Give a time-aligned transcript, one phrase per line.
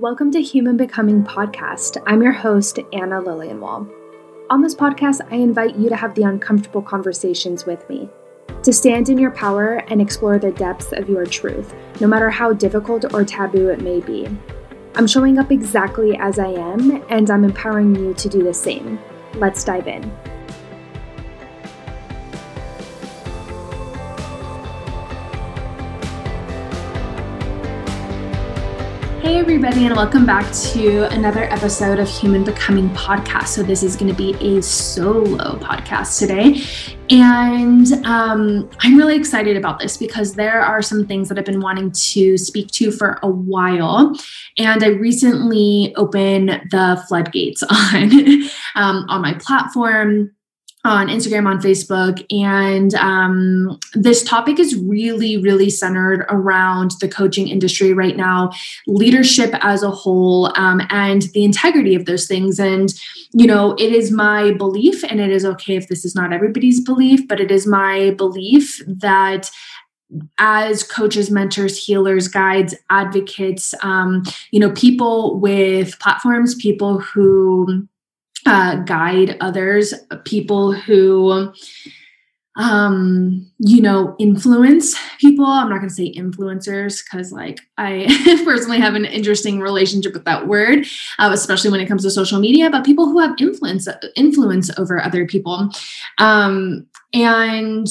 [0.00, 2.02] Welcome to Human Becoming Podcast.
[2.06, 3.86] I'm your host, Anna Lilienwall.
[4.48, 8.08] On this podcast, I invite you to have the uncomfortable conversations with me,
[8.62, 12.54] to stand in your power and explore the depths of your truth, no matter how
[12.54, 14.26] difficult or taboo it may be.
[14.94, 18.98] I'm showing up exactly as I am, and I'm empowering you to do the same.
[19.34, 20.10] Let's dive in.
[29.30, 33.46] Hey, everybody, and welcome back to another episode of Human Becoming Podcast.
[33.46, 36.64] So, this is going to be a solo podcast today.
[37.16, 41.60] And um, I'm really excited about this because there are some things that I've been
[41.60, 44.16] wanting to speak to for a while.
[44.58, 48.10] And I recently opened the floodgates on,
[48.74, 50.32] um, on my platform
[50.84, 52.24] on Instagram, on Facebook.
[52.30, 58.50] And um, this topic is really, really centered around the coaching industry right now,
[58.86, 62.58] leadership as a whole, um, and the integrity of those things.
[62.58, 62.94] And,
[63.32, 66.82] you know, it is my belief, and it is okay if this is not everybody's
[66.82, 69.50] belief, but it is my belief that
[70.38, 77.86] as coaches mentors healers guides advocates um, you know people with platforms people who
[78.46, 81.52] uh, guide others, people who,
[82.56, 85.46] um, you know, influence people.
[85.46, 88.06] I'm not going to say influencers because, like, I
[88.44, 90.86] personally have an interesting relationship with that word,
[91.18, 92.70] uh, especially when it comes to social media.
[92.70, 95.70] But people who have influence influence over other people,
[96.18, 97.86] um, and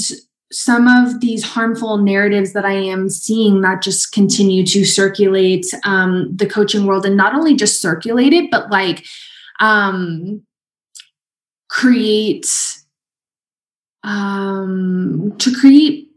[0.51, 6.35] some of these harmful narratives that I am seeing that just continue to circulate um,
[6.35, 9.05] the coaching world, and not only just circulate it, but like
[9.59, 10.43] um,
[11.69, 12.47] create
[14.03, 16.09] um, to create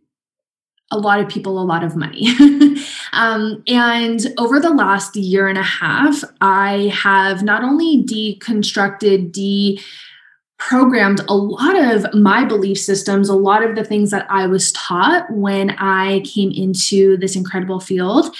[0.92, 2.28] a lot of people a lot of money.
[3.12, 9.80] um, and over the last year and a half, I have not only deconstructed, de
[10.58, 14.70] programmed a lot of my belief systems, a lot of the things that I was
[14.72, 18.32] taught when I came into this incredible field,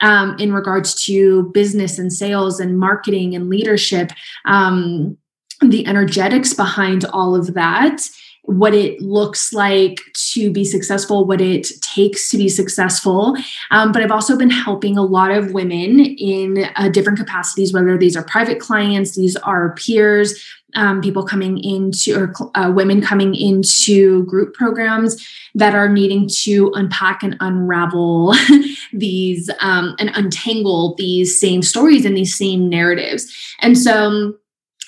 [0.00, 4.12] um, in regards to business and sales and marketing and leadership,
[4.44, 5.16] um,
[5.60, 8.02] the energetics behind all of that,
[8.46, 13.36] what it looks like to be successful, what it takes to be successful.
[13.70, 17.98] Um, but I've also been helping a lot of women in uh, different capacities, whether
[17.98, 20.34] these are private clients, these are peers,
[20.74, 26.70] um, people coming into, or uh, women coming into group programs that are needing to
[26.74, 28.34] unpack and unravel
[28.92, 33.32] these um, and untangle these same stories and these same narratives.
[33.60, 34.36] And so,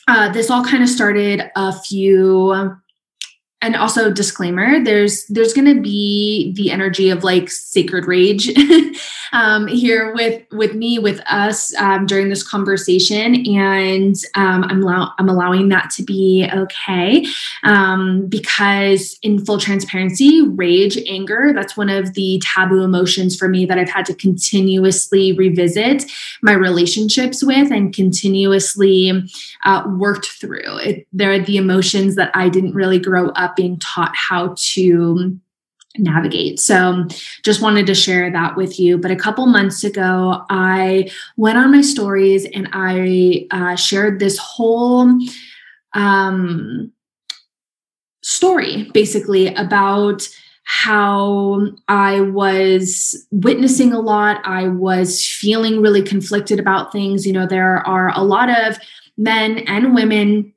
[0.06, 2.78] uh, this all kind of started a few
[3.60, 8.50] and also disclaimer there's there's going to be the energy of like sacred rage
[9.32, 13.46] um, here with with me with us um, during this conversation.
[13.46, 17.26] And um, I'm, I'm allowing that to be okay
[17.64, 23.64] um, because in full transparency rage anger that's one of the taboo emotions for me
[23.66, 26.04] that i've had to continuously revisit
[26.42, 29.12] my relationships with and continuously
[29.64, 30.78] uh, worked through.
[30.78, 35.38] It, they're the emotions that i didn't really grow up being taught how to
[35.96, 36.60] navigate.
[36.60, 37.06] So,
[37.44, 38.98] just wanted to share that with you.
[38.98, 44.38] But a couple months ago, I went on my stories and I uh, shared this
[44.38, 45.18] whole
[45.94, 46.92] um,
[48.22, 50.28] story basically about
[50.64, 54.42] how I was witnessing a lot.
[54.44, 57.26] I was feeling really conflicted about things.
[57.26, 58.78] You know, there are a lot of
[59.16, 60.52] men and women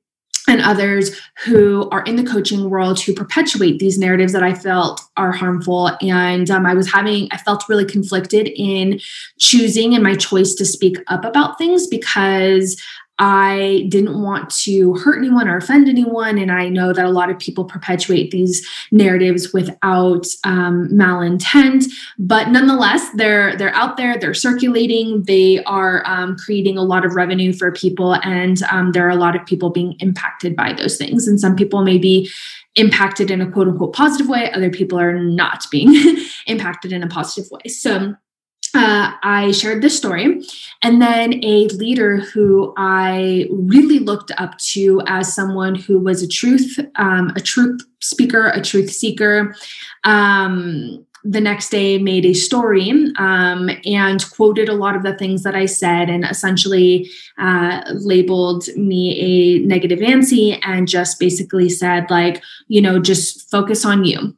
[0.47, 5.01] and others who are in the coaching world who perpetuate these narratives that I felt
[5.17, 5.91] are harmful.
[6.01, 8.99] And um, I was having, I felt really conflicted in
[9.39, 12.81] choosing and my choice to speak up about things because
[13.19, 16.39] I didn't want to hurt anyone or offend anyone.
[16.39, 21.85] And I know that a lot of people perpetuate these narratives without um, malintent,
[22.17, 27.13] but nonetheless, they're they're out there, they're circulating, they are um, creating a lot of
[27.13, 30.97] revenue for people, and um, there are a lot of people being impacted by those
[30.97, 31.27] things.
[31.27, 32.29] And some people may be
[32.75, 35.93] impacted in a quote unquote positive way, other people are not being
[36.47, 37.69] impacted in a positive way.
[37.69, 38.15] So
[38.75, 40.41] uh, I shared this story.
[40.81, 46.27] And then a leader who I really looked up to as someone who was a
[46.27, 49.55] truth, um, a truth speaker, a truth seeker,
[50.03, 55.43] um, the next day made a story um, and quoted a lot of the things
[55.43, 62.09] that I said and essentially uh, labeled me a negative Nancy and just basically said,
[62.09, 64.35] like, you know, just focus on you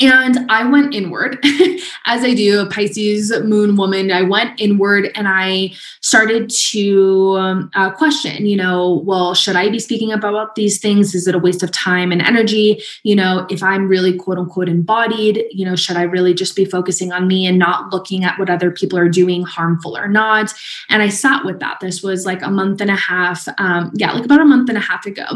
[0.00, 1.38] and I went inward
[2.06, 4.10] as I do, a Pisces moon woman.
[4.10, 5.72] I went inward and I
[6.06, 10.78] started to um, uh, question, you know, well, should I be speaking up about these
[10.78, 11.16] things?
[11.16, 12.80] Is it a waste of time and energy?
[13.02, 16.64] You know, if I'm really quote unquote embodied, you know, should I really just be
[16.64, 20.54] focusing on me and not looking at what other people are doing, harmful or not?
[20.88, 21.80] And I sat with that.
[21.80, 24.78] This was like a month and a half, um, yeah, like about a month and
[24.78, 25.26] a half ago.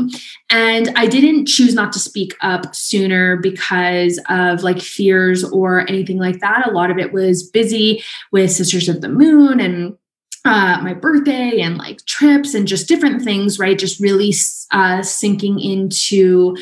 [0.50, 6.18] And I didn't choose not to speak up sooner because of like fears or anything
[6.18, 6.68] like that.
[6.68, 9.96] A lot of it was busy with Sisters of the Moon and
[10.44, 13.78] uh, my birthday and like trips and just different things, right?
[13.78, 14.32] Just really
[14.70, 16.56] uh, sinking into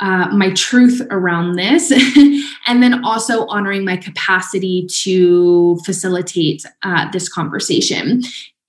[0.00, 1.90] uh, my truth around this,
[2.66, 8.22] and then also honoring my capacity to facilitate uh, this conversation.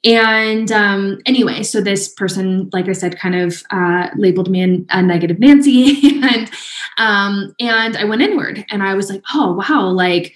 [0.03, 5.01] And um, anyway, so this person, like I said, kind of uh, labeled me a
[5.03, 6.49] negative Nancy, and
[6.97, 10.33] um, and I went inward, and I was like, oh wow, like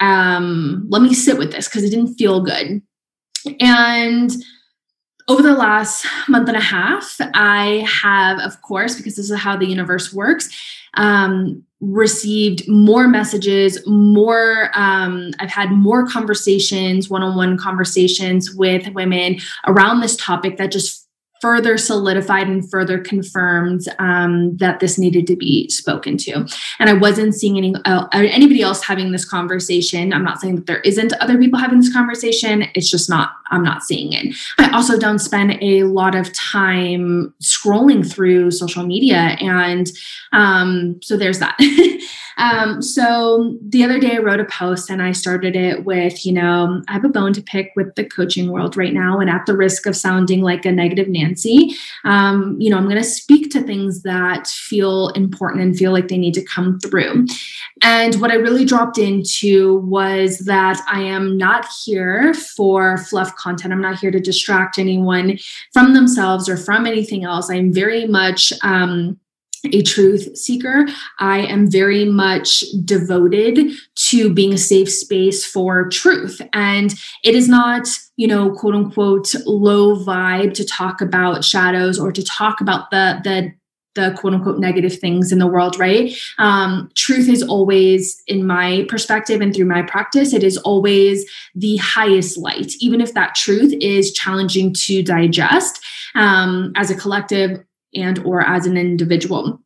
[0.00, 2.82] um, let me sit with this because it didn't feel good.
[3.60, 4.30] And
[5.28, 9.56] over the last month and a half, I have, of course, because this is how
[9.56, 10.48] the universe works,
[10.94, 18.88] um, received more messages, more, um, I've had more conversations, one on one conversations with
[18.94, 21.05] women around this topic that just
[21.46, 26.44] further solidified and further confirmed um, that this needed to be spoken to.
[26.80, 30.12] And I wasn't seeing any uh, anybody else having this conversation.
[30.12, 32.64] I'm not saying that there isn't other people having this conversation.
[32.74, 33.30] It's just not.
[33.52, 34.34] I'm not seeing it.
[34.58, 39.88] I also don't spend a lot of time scrolling through social media, and
[40.32, 41.56] um, so there's that.
[42.38, 46.32] Um, so the other day I wrote a post and I started it with, you
[46.32, 49.20] know, I have a bone to pick with the coaching world right now.
[49.20, 51.35] And at the risk of sounding like a negative Nancy,
[52.04, 56.08] um, you know, I'm going to speak to things that feel important and feel like
[56.08, 57.26] they need to come through.
[57.82, 63.72] And what I really dropped into was that I am not here for fluff content.
[63.72, 65.38] I'm not here to distract anyone
[65.72, 67.50] from themselves or from anything else.
[67.50, 69.18] I'm very much, um,
[69.64, 70.86] a truth seeker.
[71.18, 76.40] I am very much devoted to being a safe space for truth.
[76.52, 76.94] And
[77.24, 82.24] it is not, you know, quote unquote, low vibe to talk about shadows or to
[82.24, 83.52] talk about the, the,
[83.94, 86.14] the quote unquote negative things in the world, right?
[86.38, 91.78] Um, truth is always, in my perspective and through my practice, it is always the
[91.78, 95.82] highest light, even if that truth is challenging to digest
[96.14, 97.64] um, as a collective
[97.96, 99.60] and or as an individual.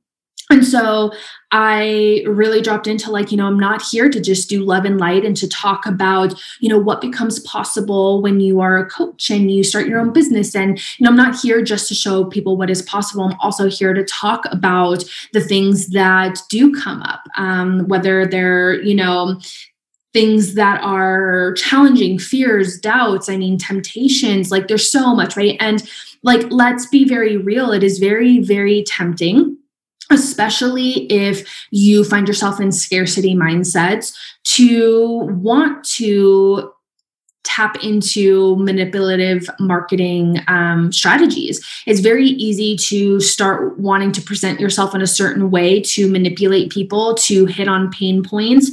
[0.50, 1.12] And so
[1.52, 4.98] i really dropped into like you know i'm not here to just do love and
[4.98, 9.30] light and to talk about you know what becomes possible when you are a coach
[9.30, 10.54] and you start your own business.
[10.54, 13.24] And you know i'm not here just to show people what is possible.
[13.24, 18.80] I'm also here to talk about the things that do come up um, whether they're
[18.82, 19.40] you know
[20.12, 25.56] things that are challenging fears doubts i mean temptations like there's so much right?
[25.60, 25.88] And
[26.22, 29.56] like let's be very real it is very very tempting
[30.10, 34.12] especially if you find yourself in scarcity mindsets
[34.42, 36.72] to want to
[37.50, 41.64] tap into manipulative marketing um, strategies.
[41.86, 46.70] It's very easy to start wanting to present yourself in a certain way to manipulate
[46.70, 48.70] people, to hit on pain points,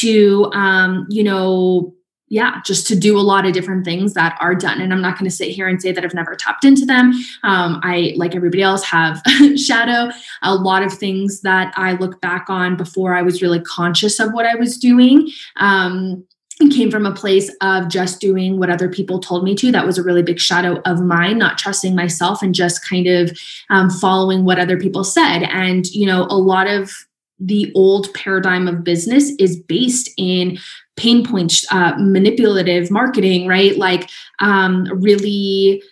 [0.00, 1.94] to, um, you know,
[2.28, 4.80] yeah, just to do a lot of different things that are done.
[4.80, 7.12] And I'm not going to sit here and say that I've never tapped into them.
[7.42, 9.22] Um, I, like everybody else, have
[9.56, 14.20] shadow, a lot of things that I look back on before I was really conscious
[14.20, 15.30] of what I was doing.
[15.56, 16.24] Um,
[16.72, 19.70] came from a place of just doing what other people told me to.
[19.70, 23.30] That was a really big shadow of mine, not trusting myself and just kind of
[23.70, 25.44] um, following what other people said.
[25.44, 26.90] And, you know, a lot of
[27.38, 30.58] the old paradigm of business is based in
[30.98, 33.76] pain points, uh, manipulative marketing, right?
[33.76, 35.82] Like um, really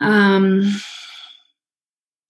[0.00, 0.74] um,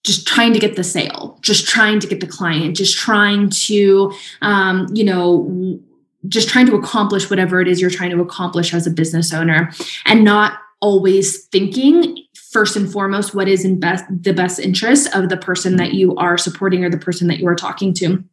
[0.03, 4.13] just trying to get the sale, just trying to get the client, just trying to,
[4.41, 5.79] um, you know,
[6.27, 9.71] just trying to accomplish whatever it is you're trying to accomplish as a business owner
[10.05, 12.17] and not always thinking
[12.51, 16.15] first and foremost what is in best the best interest of the person that you
[16.15, 18.23] are supporting or the person that you are talking to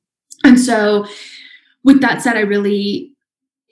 [0.44, 1.06] and so
[1.84, 3.11] with that said i really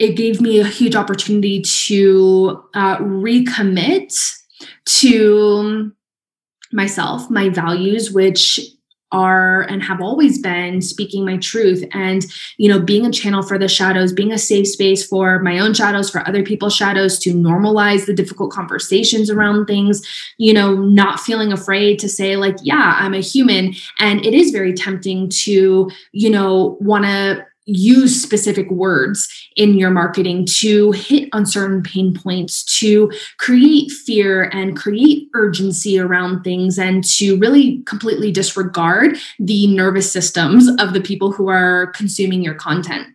[0.00, 4.34] it gave me a huge opportunity to uh, recommit
[4.86, 5.92] to
[6.72, 8.58] myself, my values, which
[9.12, 11.84] are and have always been speaking my truth.
[11.92, 12.24] And
[12.58, 15.74] you know being a channel for the shadows being a safe space for my own
[15.74, 20.06] shadows for other people's shadows to normalize the difficult conversations around things
[20.38, 23.74] you know not feeling afraid to say like yeah i'm a human.
[23.98, 29.90] And it is very tempting to you know want to use specific words in your
[29.90, 36.78] marketing to hit on certain pain points, to create fear and create urgency around things,
[36.78, 42.54] and to really completely disregard the nervous systems of the people who are consuming your
[42.54, 43.06] content.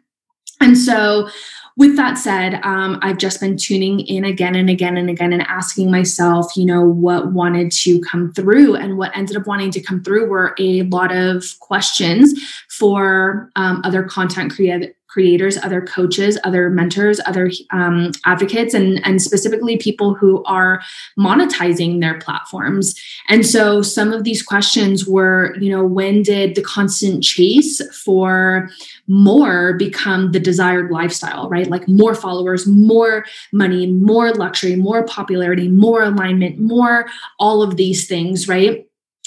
[0.61, 1.29] And so,
[1.77, 5.41] with that said, um, I've just been tuning in again and again and again and
[5.41, 8.75] asking myself, you know, what wanted to come through.
[8.75, 12.33] And what ended up wanting to come through were a lot of questions
[12.69, 19.21] for um, other content creators creators, other coaches, other mentors, other um, advocates, and, and
[19.21, 20.81] specifically people who are
[21.17, 22.93] monetizing their platforms.
[23.29, 28.69] And so some of these questions were, you know, when did the constant chase for
[29.07, 31.69] more become the desired lifestyle, right?
[31.69, 37.05] Like more followers, more money, more luxury, more popularity, more alignment, more
[37.39, 38.85] all of these things, right?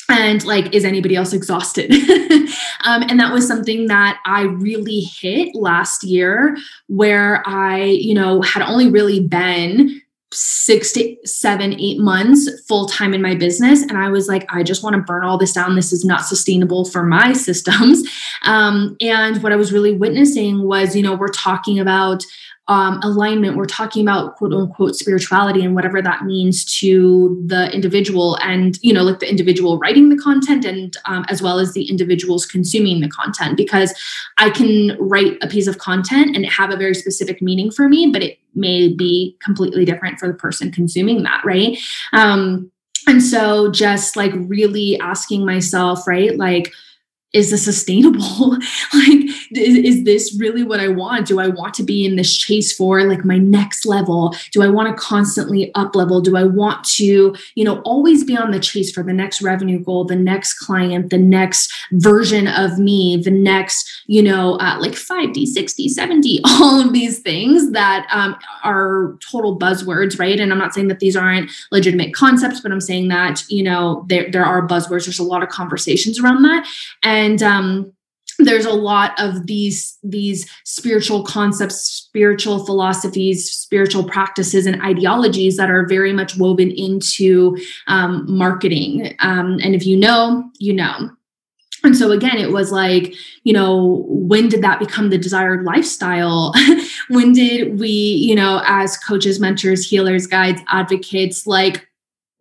[0.09, 1.93] And like is anybody else exhausted?
[2.85, 8.41] Um, and that was something that i really hit last year where i you know
[8.43, 10.01] had only really been
[10.33, 13.83] six to seven eight months full time in my business.
[13.83, 15.75] And i was like i just want to burn all this down.
[15.75, 18.03] This is not sustainable for my systems.
[18.43, 22.25] Um, and what i was really witnessing was you know we're talking about
[22.69, 28.37] um, alignment, we're talking about quote unquote spirituality and whatever that means to the individual
[28.43, 31.89] and, you know, like the individual writing the content and um, as well as the
[31.89, 33.57] individuals consuming the content.
[33.57, 33.95] Because
[34.37, 38.11] I can write a piece of content and have a very specific meaning for me,
[38.13, 41.79] but it may be completely different for the person consuming that, right?
[42.13, 42.71] Um,
[43.07, 46.73] and so just like really asking myself, right, like,
[47.33, 48.51] is this sustainable
[48.95, 51.27] like is, is, this really what i want?
[51.27, 54.35] Do i want to be in this chase for like my next level?
[54.53, 56.21] Do i want to constantly up level?
[56.21, 59.79] Do i want to you know always be on the chase for the next revenue
[59.79, 64.93] goal the next client the next version of me the next you know uh, like
[64.93, 70.41] 5d 60 70 all of these things that um, are total buzzwords right?
[70.41, 74.05] And i'm not saying that these aren't legitimate concepts but i'm saying that you know
[74.09, 75.07] there, there are buzzwords.
[75.07, 76.67] There's a lot of conversations around that.
[77.03, 77.93] And and um,
[78.39, 85.71] there's a lot of these these spiritual concepts spiritual philosophies spiritual practices and ideologies that
[85.71, 87.57] are very much woven into
[87.89, 89.15] um, marketing.
[89.21, 91.11] Um, and if you know you know.
[91.85, 93.15] And so again it was like
[93.45, 96.55] you know when did that become the desired lifestyle?
[97.11, 101.89] When did we you know as coaches mentors healers guides advocates like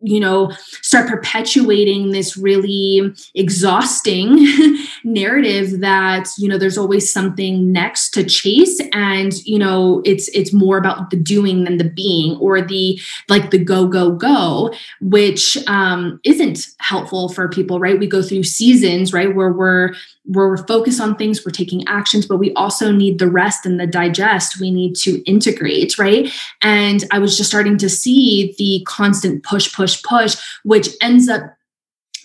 [0.00, 0.52] you know
[0.82, 4.36] start perpetuating this really exhausting
[5.12, 10.52] narrative that you know there's always something next to chase and you know it's it's
[10.52, 15.56] more about the doing than the being or the like the go go go which
[15.66, 17.98] um isn't helpful for people right?
[17.98, 22.26] We go through seasons right where we're where we're focused on things we're taking actions
[22.26, 26.32] but we also need the rest and the digest we need to integrate right?
[26.62, 31.28] And i was just starting to see the constant push push push, push, which ends
[31.28, 31.42] up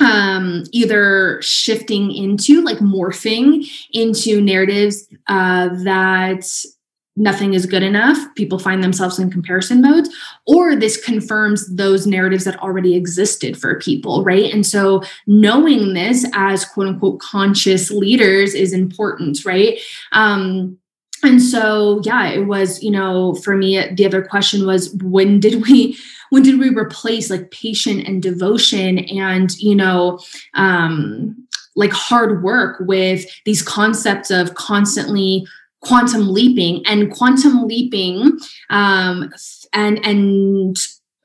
[0.03, 6.45] um, either shifting into like morphing into narratives uh, that
[7.15, 10.09] nothing is good enough people find themselves in comparison modes
[10.47, 14.51] or this confirms those narratives that already existed for people right?
[14.51, 19.79] And so knowing this as quote unquote conscious leaders is important right?
[20.11, 20.77] Um
[21.23, 25.61] and so yeah it was you know for me the other question was when did
[25.67, 25.97] we
[26.33, 30.19] when did we replace like patient and devotion and you know
[30.55, 31.35] um
[31.75, 35.45] like hard work with these concepts of constantly
[35.81, 38.35] quantum leaping and quantum leaping
[38.71, 39.31] um
[39.73, 40.75] and and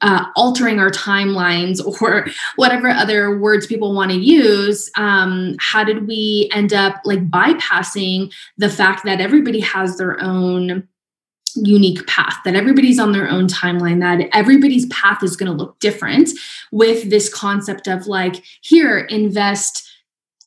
[0.00, 6.07] uh, altering our timelines or whatever other words people want to use um, how did
[6.07, 10.87] we end up like bypassing the fact that everybody has their own
[11.67, 15.79] unique path, that everybody's on their own timeline, that everybody's path is going to look
[15.81, 16.31] different
[16.73, 19.88] with this concept of like, here, invest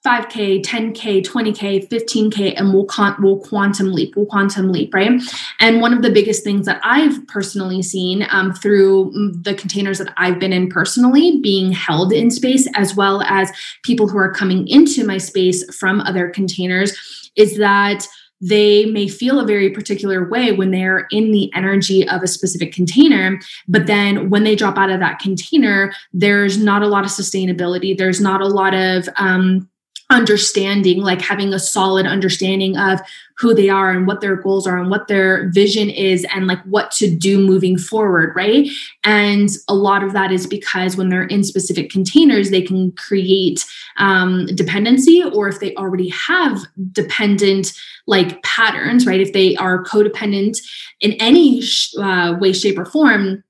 [0.06, 5.22] 5k 10k 20k 15k and we'll, con- we'll quantum leap we'll quantum leap right?
[5.60, 10.12] And one of the biggest things that i've personally seen um, through the containers that
[10.18, 13.51] i've been in personally being held in space as well as
[13.84, 16.98] people who are coming into my space from other containers
[17.36, 18.08] is that
[18.41, 22.74] they may feel a very particular way when they're in the energy of a specific
[22.74, 23.39] container.
[23.67, 27.98] But then when they drop out of that container, there's not a lot of sustainability.
[27.98, 29.69] There's not a lot of, um,
[30.12, 33.00] understanding, like having a solid understanding of
[33.38, 36.62] who they are and what their goals are and what their vision is and like
[36.65, 38.70] what to do moving forward, right?
[39.03, 43.65] And a lot of that is because when they're in specific containers, they can create
[43.98, 46.60] um, dependency, or if they already have
[46.91, 47.74] dependent
[48.06, 49.22] like patterns, right?
[49.22, 50.60] If they are codependent
[51.00, 51.63] in any
[51.98, 53.44] uh, way, shape, or form,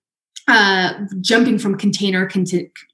[0.48, 2.30] uh, jumping from container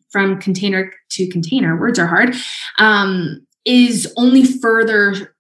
[0.10, 2.36] from container to container words are hard
[2.80, 5.36] um, is only further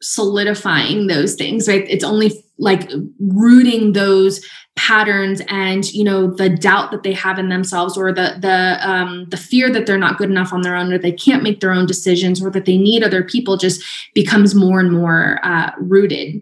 [0.00, 1.84] solidifying those things right?
[1.88, 4.44] It's only like rooting those
[4.74, 9.26] patterns and you know the doubt that they have in themselves or the the um
[9.30, 11.72] the fear that they're not good enough on their own or they can't make their
[11.72, 13.82] own decisions or that they need other people just
[14.14, 16.40] becomes more and more uh, rooted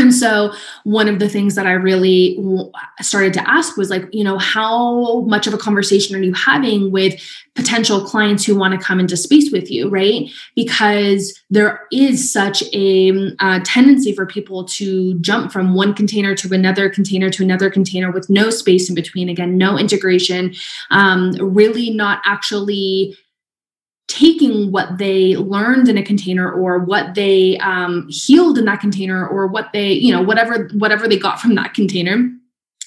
[0.00, 0.52] and so
[0.84, 2.38] one of the things that i really
[3.00, 6.90] started to ask was like you know how much of a conversation are you having
[6.90, 7.20] with
[7.54, 10.30] potential clients who want to come into space with you right?
[10.54, 16.54] Because there is such a uh, tendency for people to jump from one container to
[16.54, 20.54] another container to another container with no space in between again no integration
[20.90, 23.16] um, really not actually
[24.10, 29.24] taking what they learned in a container or what they um, healed in that container
[29.24, 32.28] or what they you know whatever whatever they got from that container.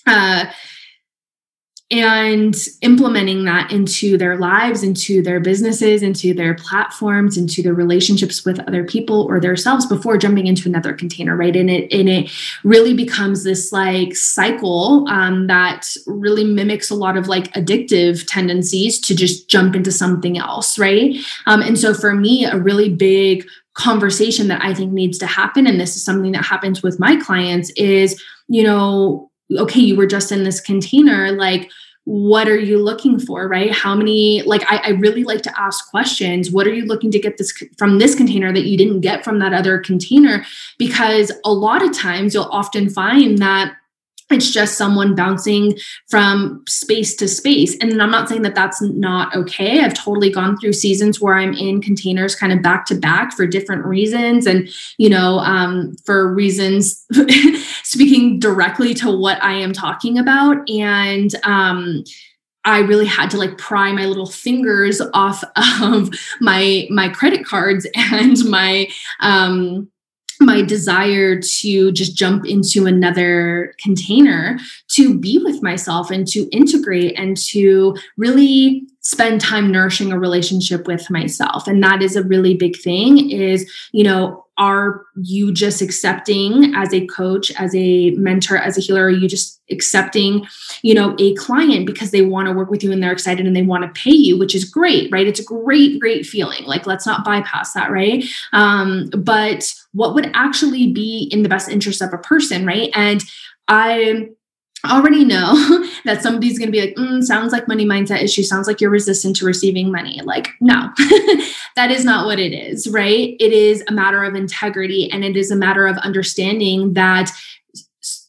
[0.06, 0.46] Uh,
[1.92, 8.46] and implementing that into their lives, into their businesses, into their platforms, into their relationships
[8.46, 11.56] with other people or themselves before jumping into another container, right?
[11.56, 12.32] And it and it
[12.64, 19.00] really becomes this like cycle um, that really mimics a lot of like addictive tendencies
[19.02, 21.16] to just jump into something else, right?
[21.46, 25.68] Um, and so for me, a really big conversation that I think needs to happen,
[25.68, 29.30] and this is something that happens with my clients, is you know
[29.60, 31.70] okay, you were just in this container, like,
[32.06, 33.72] what are you looking for right?
[33.72, 36.52] How many like I, I, really like to ask questions.
[36.52, 39.40] What are you looking to get this from this container that you didn't get from
[39.40, 40.46] that other container?
[40.78, 43.76] Because a lot of times you'll often find that
[44.34, 45.78] it's just someone bouncing
[46.10, 47.78] from space to space.
[47.80, 49.82] And i'm not saying that that's not okay.
[49.82, 53.48] I've totally gone through seasons where i'm in containers kind of back to back for
[53.48, 54.46] different reasons.
[54.46, 57.06] And you know um, for reasons
[57.84, 60.70] speaking directly to what i am talking about.
[60.70, 62.04] And um,
[62.66, 65.44] I really had to like pry my little fingers off
[65.82, 68.88] of my my credit cards and my
[69.20, 69.90] um
[70.40, 74.60] my desire to just jump into another container
[74.96, 80.88] to be with myself and to integrate and to really spend time nourishing a relationship
[80.88, 81.68] with myself.
[81.68, 86.94] And that is a really big thing is you know are you just accepting as
[86.94, 89.06] a coach as a mentor as a healer?
[89.06, 90.46] Are you just accepting
[90.84, 93.56] you know a client because they want to work with you and they're excited and
[93.56, 95.28] they want to pay you which is great right?
[95.28, 96.64] It's a great great feeling.
[96.66, 98.24] Like let's not bypass that right?
[98.54, 102.90] Um but what would actually be in the best interest of a person right?
[102.94, 103.24] And
[103.68, 104.30] i
[104.92, 105.54] already know
[106.06, 108.44] that somebody's going to be like, mm, sounds like money mindset issue.
[108.44, 110.22] Sounds like you're resistant to receiving money.
[110.24, 110.90] Like, no,
[111.76, 113.36] that is not what it is, right?
[113.40, 117.32] It is a matter of integrity and it is a matter of understanding that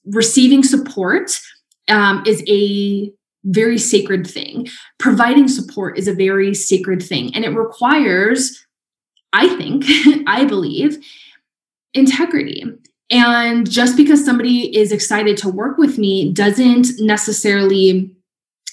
[0.07, 1.40] receiving support
[1.88, 3.11] um, is a
[3.45, 4.69] very sacred thing.
[4.99, 7.35] Providing support is a very sacred thing.
[7.35, 8.64] And it requires,
[9.33, 9.85] I think,
[10.27, 11.05] I believe,
[11.93, 12.64] integrity
[13.11, 18.14] and just because somebody is excited to work with me doesn't necessarily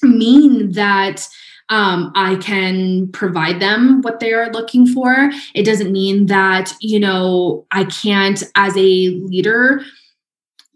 [0.02, 1.28] mean that
[1.70, 5.32] um, I can provide them what they are looking for.
[5.56, 9.82] It doesn't mean that, you know, I can't, as a leader,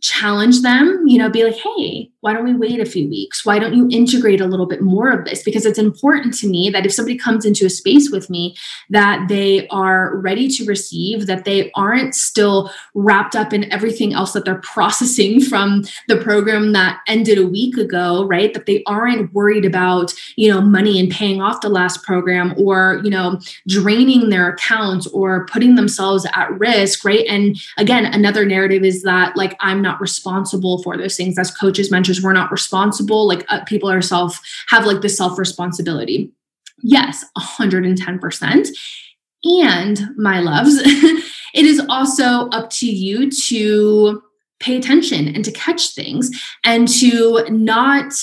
[0.01, 3.45] challenge them, you know, be like, hey, why don't we wait a few weeks?
[3.45, 5.43] Why don't you integrate a little bit more of this?
[5.43, 8.55] Because it's important to me that if somebody comes into a space with me,
[8.89, 14.33] that they are ready to receive, that they aren't still wrapped up in everything else
[14.33, 18.55] that they're processing from the program that ended a week ago, right?
[18.55, 23.01] That they aren't worried about, you know, money and paying off the last program or,
[23.03, 27.27] you know, draining their accounts or putting themselves at risk, right?
[27.27, 31.91] And again, another narrative is that like I'm not responsible for those things as coaches
[31.91, 36.31] mentors we're not responsible like uh, people are self have like this self responsibility
[36.81, 38.69] yes 110%
[39.43, 40.75] and my loves
[41.53, 44.21] it is also up to you to
[44.59, 46.31] pay attention and to catch things
[46.63, 48.13] and to not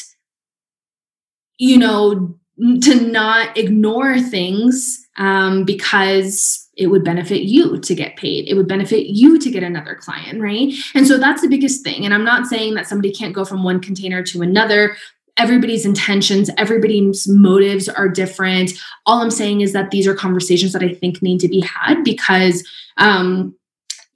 [1.59, 2.37] you know
[2.81, 8.49] to not ignore things um, because it would benefit you to get paid.
[8.49, 10.73] It would benefit you to get another client, right?
[10.95, 12.05] And so that's the biggest thing.
[12.05, 14.97] And I'm not saying that somebody can't go from one container to another
[15.39, 18.73] everybody's intentions, everybody's motives are different.
[19.07, 22.03] All I'm saying is that these are conversations that I think need to be had
[22.05, 23.55] because um,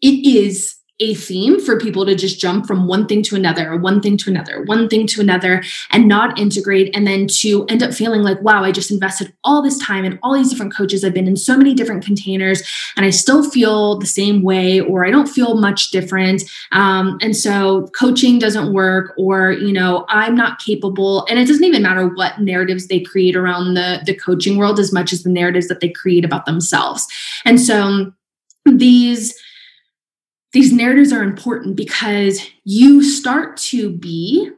[0.03, 4.01] it is a theme for people to just jump from one thing to another, one
[4.01, 6.95] thing to another, one thing to another, and not integrate.
[6.97, 10.19] And then to end up feeling like, wow, I just invested all this time in
[10.23, 11.05] all these different coaches.
[11.05, 12.63] I've been in so many different containers,
[12.97, 16.43] and I still feel the same way, or I don't feel much different.
[16.73, 21.27] Um, and so coaching doesn't work, or, you know, I'm not capable.
[21.29, 24.93] And it doesn't even matter what narratives they create around the, the coaching world as
[24.93, 27.07] much as the narratives that they create about themselves.
[27.45, 28.13] And so
[28.65, 29.35] these
[30.57, 34.51] these narratives are important because you start to be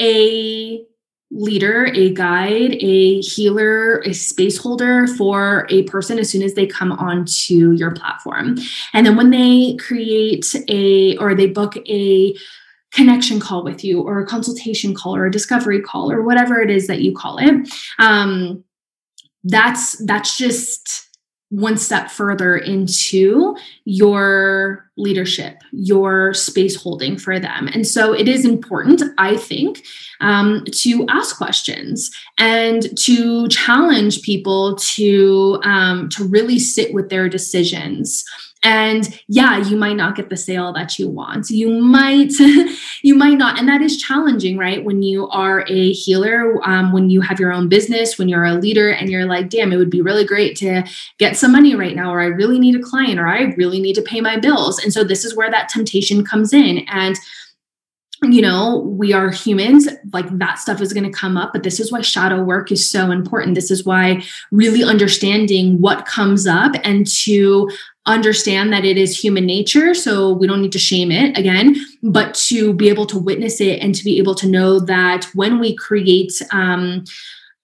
[0.00, 0.82] a
[1.30, 6.66] leader, a guide, a healer, a space holder for a person as soon as they
[6.66, 8.56] come onto your platform.
[8.94, 12.34] And then when they create a or they book a
[12.90, 16.70] connection call with you or a consultation call or a discovery call or whatever it
[16.70, 18.64] is that you call it um,
[19.44, 21.07] that's that's just
[21.50, 27.68] one step further into your leadership, your space holding for them.
[27.72, 29.82] And so it is important, I think,
[30.20, 37.28] um, to ask questions and to challenge people to um, to really sit with their
[37.28, 38.24] decisions
[38.64, 42.32] and yeah you might not get the sale that you want you might
[43.02, 47.08] you might not and that is challenging right when you are a healer um, when
[47.08, 49.90] you have your own business when you're a leader and you're like damn it would
[49.90, 50.82] be really great to
[51.18, 53.94] get some money right now or i really need a client or i really need
[53.94, 57.16] to pay my bills and so this is where that temptation comes in and
[58.22, 61.52] you know, we are humans, like that stuff is going to come up.
[61.52, 63.54] But this is why shadow work is so important.
[63.54, 67.70] This is why really understanding what comes up and to
[68.08, 69.94] understand that it is human nature.
[69.94, 73.80] So we don't need to shame it again, but to be able to witness it
[73.80, 77.04] and to be able to know that when we create, um,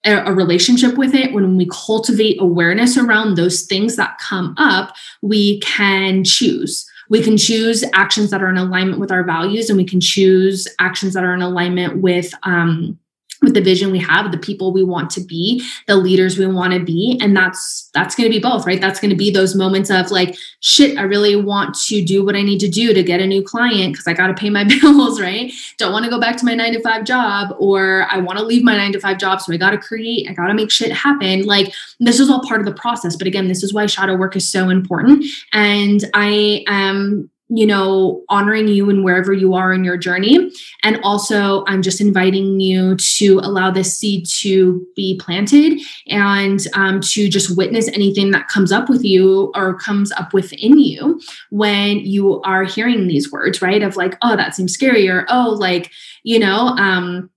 [0.05, 5.59] a, relationship with it, when we cultivate awareness around those things that come up, we
[5.61, 9.85] can choose we can choose actions that are in alignment with our values and we
[9.85, 12.97] can choose actions that are in alignment with um,
[13.41, 16.73] with the vision we have the people we want to be the leaders we want
[16.73, 17.19] to be.
[17.21, 18.81] And that's that's going to be both right?
[18.81, 22.35] That's going to be those moments of like shit i really want to do what
[22.35, 24.63] i need to do to get a new client because i got to pay my
[24.81, 25.51] bills right?
[25.77, 28.45] Don't want to go back to my 9 to 5 job or i want to
[28.45, 30.71] leave my 9 to 5 job so i got to create i got to make
[30.71, 31.43] shit happen.
[31.43, 33.15] Like this is all part of the process.
[33.15, 35.25] But again this is why shadow work is so important.
[35.53, 40.51] And i am you know, honoring you and wherever you are in your journey.
[40.83, 47.01] And also, I'm just inviting you to allow this seed to be planted and um,
[47.01, 51.99] to just witness anything that comes up with you or comes up within you when
[51.99, 53.83] you are hearing these words, right?
[53.83, 55.91] Of like, oh, that seems scary, or oh, like,
[56.23, 57.29] you know, um,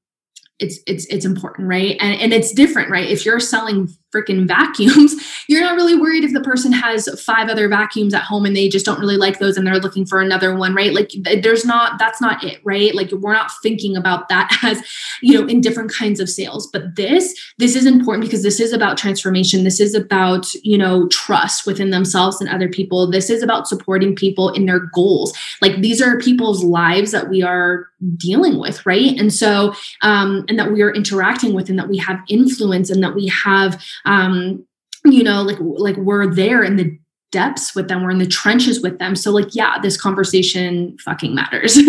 [0.58, 5.14] it's it's it's important right and and it's different right if you're selling freaking vacuums
[5.48, 8.68] you're not really worried if the person has five other vacuums at home and they
[8.68, 10.92] just don't really like those and they're looking for another one right?
[10.92, 12.94] Like there's not that's not it right?
[12.94, 14.82] Like we're not thinking about that as
[15.22, 16.68] you know in different kinds of sales.
[16.72, 19.64] But this this is important because this is about transformation.
[19.64, 23.10] This is about you know trust within themselves and other people.
[23.10, 25.36] This is about supporting people in their goals.
[25.60, 29.18] Like these are people's lives that we are dealing with right?
[29.18, 33.02] And so um and that we are interacting with and that we have influence and
[33.02, 34.64] that we have um
[35.04, 36.98] you know like like we're there in the
[37.30, 39.14] depths with them we're in the trenches with them.
[39.14, 41.78] So like yeah this conversation fucking matters.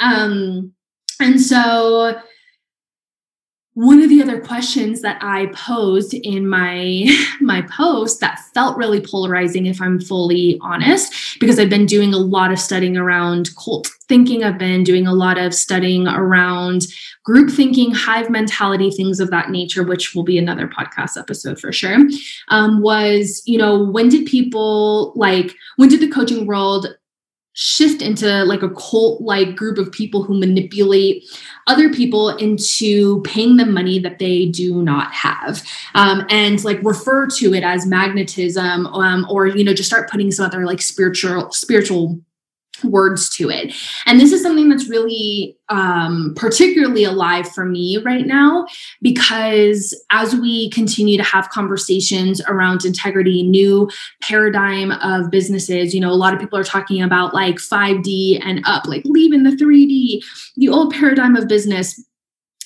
[0.00, 0.72] Um
[1.20, 2.20] and so
[3.74, 7.04] one of the other questions that i posed in my
[7.40, 12.18] my post that felt really polarizing if i'm fully honest because i've been doing a
[12.18, 16.86] lot of studying around cult thinking i've been doing a lot of studying around
[17.24, 21.72] group thinking hive mentality things of that nature which will be another podcast episode for
[21.72, 21.98] sure
[22.48, 26.94] um, was you know when did people like when did the coaching world
[27.54, 31.24] shift into like a cult like group of people who manipulate
[31.66, 35.62] other people into paying them money that they do not have.
[35.94, 40.30] Um, and like refer to it as magnetism um, or you know just start putting
[40.30, 42.20] some other like spiritual spiritual
[42.84, 43.74] words to it.
[44.06, 48.66] And this is something that's really um, particularly alive for me right now
[49.00, 53.90] because as we continue to have conversations around integrity, new
[54.22, 58.62] paradigm of businesses, you know, a lot of people are talking about like 5D and
[58.64, 60.22] up, like leaving the 3D,
[60.56, 62.02] the old paradigm of business.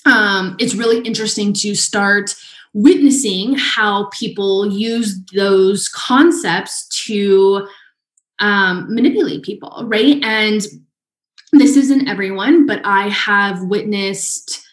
[0.04, 2.34] Um, it's really interesting to start
[2.74, 7.66] witnessing how people use those concepts to
[8.40, 10.22] um, manipulate people, right?
[10.22, 10.66] And
[11.52, 14.64] this isn't everyone, but I have witnessed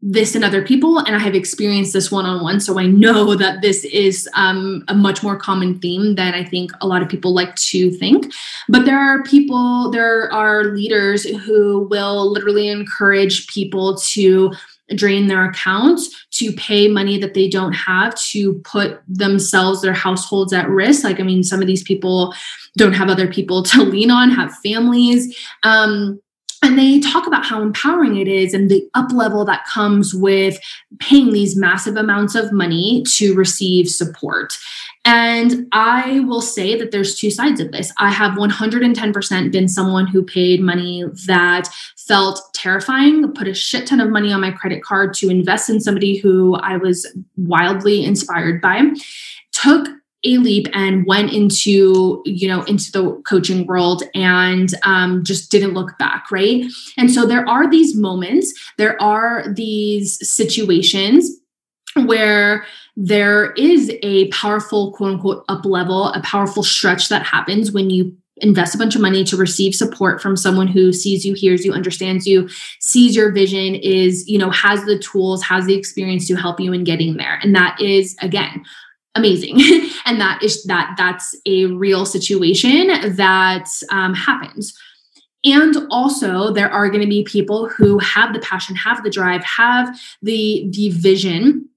[0.00, 3.84] this in other people and i have experienced this one-on-one so i know that this
[3.84, 7.54] is um, a much more common theme than i think a lot of people like
[7.56, 8.32] to think
[8.68, 14.52] but there are people there are leaders who will literally encourage people to
[14.94, 20.52] drain their accounts to pay money that they don't have to put themselves their households
[20.52, 21.04] at risk.
[21.04, 22.34] Like i mean some of these people
[22.76, 25.36] don't have other people to lean on have families.
[25.62, 26.20] Um,
[26.62, 30.58] and they talk about how empowering it is and the up level that comes with
[30.98, 34.54] paying these massive amounts of money to receive support
[35.08, 37.90] and I will say that there's two sides of this.
[37.96, 41.66] I have 110% been someone who paid money that
[41.96, 45.80] felt terrifying, put a shit ton of money on my credit card to invest in
[45.80, 48.82] somebody who I was wildly inspired by,
[49.52, 49.88] took
[50.24, 55.74] a leap and went into you know into the coaching world and um, just didn't
[55.74, 56.64] look back right?
[56.96, 61.30] And so there are these moments there are these situations
[61.94, 62.64] where
[62.96, 68.16] there is a powerful quote unquote up level a powerful stretch that happens when you
[68.40, 71.72] invest a bunch of money to receive support from someone who sees you hears you
[71.72, 72.48] understands you
[72.80, 76.72] sees your vision is you know has the tools has the experience to help you
[76.72, 77.38] in getting there.
[77.42, 78.64] And that is again
[79.14, 79.56] amazing
[80.06, 84.76] and that is that that's a real situation that um, happens
[85.44, 89.42] and also there are going to be people who have the passion have the drive
[89.44, 91.68] have the the vision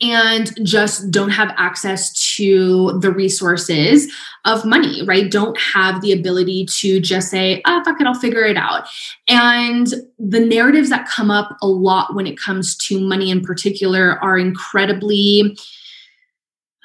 [0.00, 4.12] and just don't have access to the resources
[4.44, 5.30] of money, right?
[5.30, 8.88] Don't have the ability to just say, oh, fuck it, I'll figure it out.
[9.28, 9.86] And
[10.18, 14.38] the narratives that come up a lot when it comes to money in particular are
[14.38, 15.56] incredibly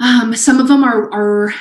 [0.01, 1.53] um, some of them are, are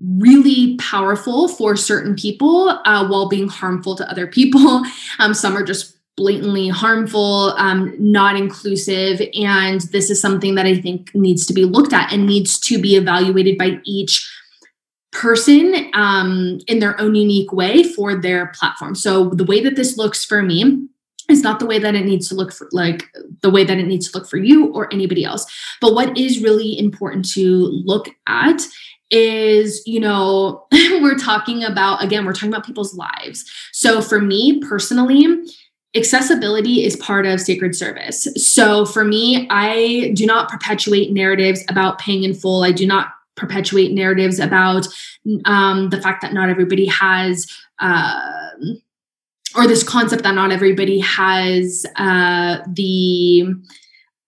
[0.00, 4.82] really powerful for certain people uh, while being harmful to other people.
[5.20, 9.20] Um, some are just blatantly harmful, um, not inclusive.
[9.34, 12.78] And this is something that I think needs to be looked at and needs to
[12.78, 14.30] be evaluated by each
[15.10, 18.94] person um, in their own unique way for their platform.
[18.94, 20.88] So the way that this looks for me
[21.28, 23.04] is not the way that it needs to look for like
[23.42, 25.46] the way that it needs to look for you or anybody else.
[25.80, 28.62] But what is really important to look at
[29.10, 33.44] is you know we're talking about again we're talking about people's lives.
[33.72, 35.44] So for me personally
[35.96, 38.28] accessibility is part of sacred service.
[38.36, 42.62] So for me i do not perpetuate narratives about paying in full.
[42.62, 44.86] I do not perpetuate narratives about
[45.44, 47.46] um, the fact that not everybody has
[47.78, 48.20] uh,
[49.56, 53.54] or this concept that not everybody has uh, the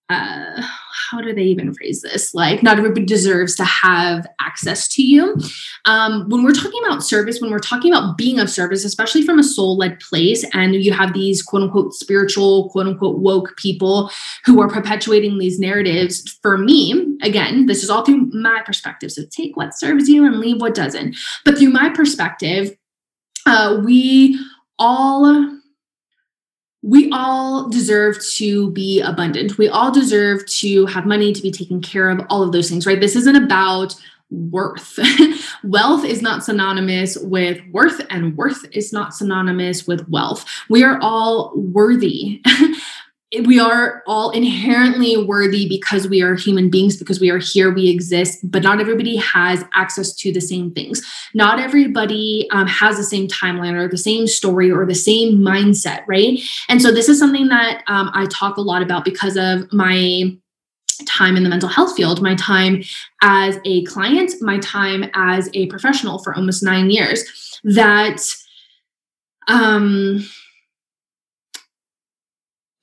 [0.09, 0.61] uh,
[1.09, 2.33] how do they even phrase this?
[2.33, 5.37] Like, not everybody deserves to have access to you.
[5.85, 9.39] Um, when we're talking about service, when we're talking about being of service, especially from
[9.39, 14.11] a soul led place, and you have these quote unquote spiritual, quote unquote woke people
[14.45, 19.11] who are perpetuating these narratives, for me, again, this is all through my perspective.
[19.11, 21.15] So take what serves you and leave what doesn't.
[21.45, 22.75] But through my perspective,
[23.45, 24.39] uh, we
[24.81, 25.59] all
[26.83, 29.59] we all deserve to be abundant.
[29.59, 32.87] We all deserve to have money, to be taken care of, all of those things,
[32.87, 32.99] right?
[32.99, 33.95] This isn't about
[34.31, 34.97] worth.
[35.63, 40.43] wealth is not synonymous with worth, and worth is not synonymous with wealth.
[40.69, 42.41] We are all worthy.
[43.45, 47.89] we are all inherently worthy because we are human beings, because we are here, we
[47.89, 51.01] exist, but not everybody has access to the same things.
[51.33, 56.03] Not everybody um, has the same timeline or the same story or the same mindset,
[56.07, 56.39] right?
[56.67, 60.35] And so, this is something that um, I talk a lot about because of my
[61.05, 62.83] time in the mental health field, my time
[63.21, 67.23] as a client, my time as a professional for almost nine years.
[67.63, 68.21] That,
[69.47, 70.25] um,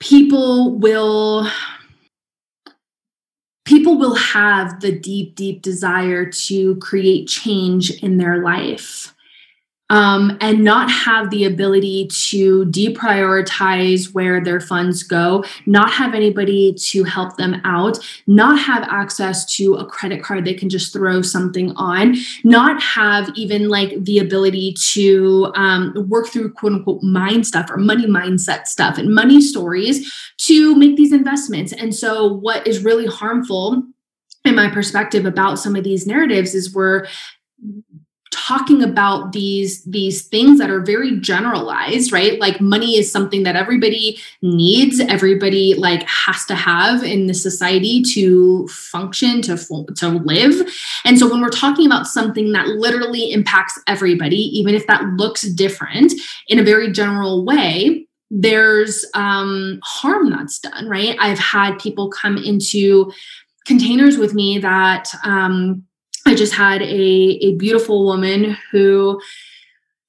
[0.00, 1.48] people will
[3.64, 9.14] people will have the deep deep desire to create change in their life
[9.90, 16.74] um, and not have the ability to deprioritize where their funds go, not have anybody
[16.74, 21.22] to help them out, not have access to a credit card they can just throw
[21.22, 27.46] something on, not have even like the ability to um, work through quote unquote mind
[27.46, 31.72] stuff or money mindset stuff and money stories to make these investments.
[31.72, 33.82] And so, what is really harmful
[34.44, 37.06] in my perspective about some of these narratives is we're
[38.48, 42.40] talking about these these things that are very generalized right?
[42.40, 45.00] Like money is something that everybody needs.
[45.00, 49.56] Everybody like has to have in the society to function to
[49.96, 50.68] to live.
[51.04, 55.42] And so when we're talking about something that literally impacts everybody even if that looks
[55.42, 56.12] different
[56.48, 61.16] in a very general way there's um, harm that's done, right?
[61.18, 63.10] I've had people come into
[63.66, 65.84] containers with me that um,
[66.28, 69.18] I just had a, a beautiful woman who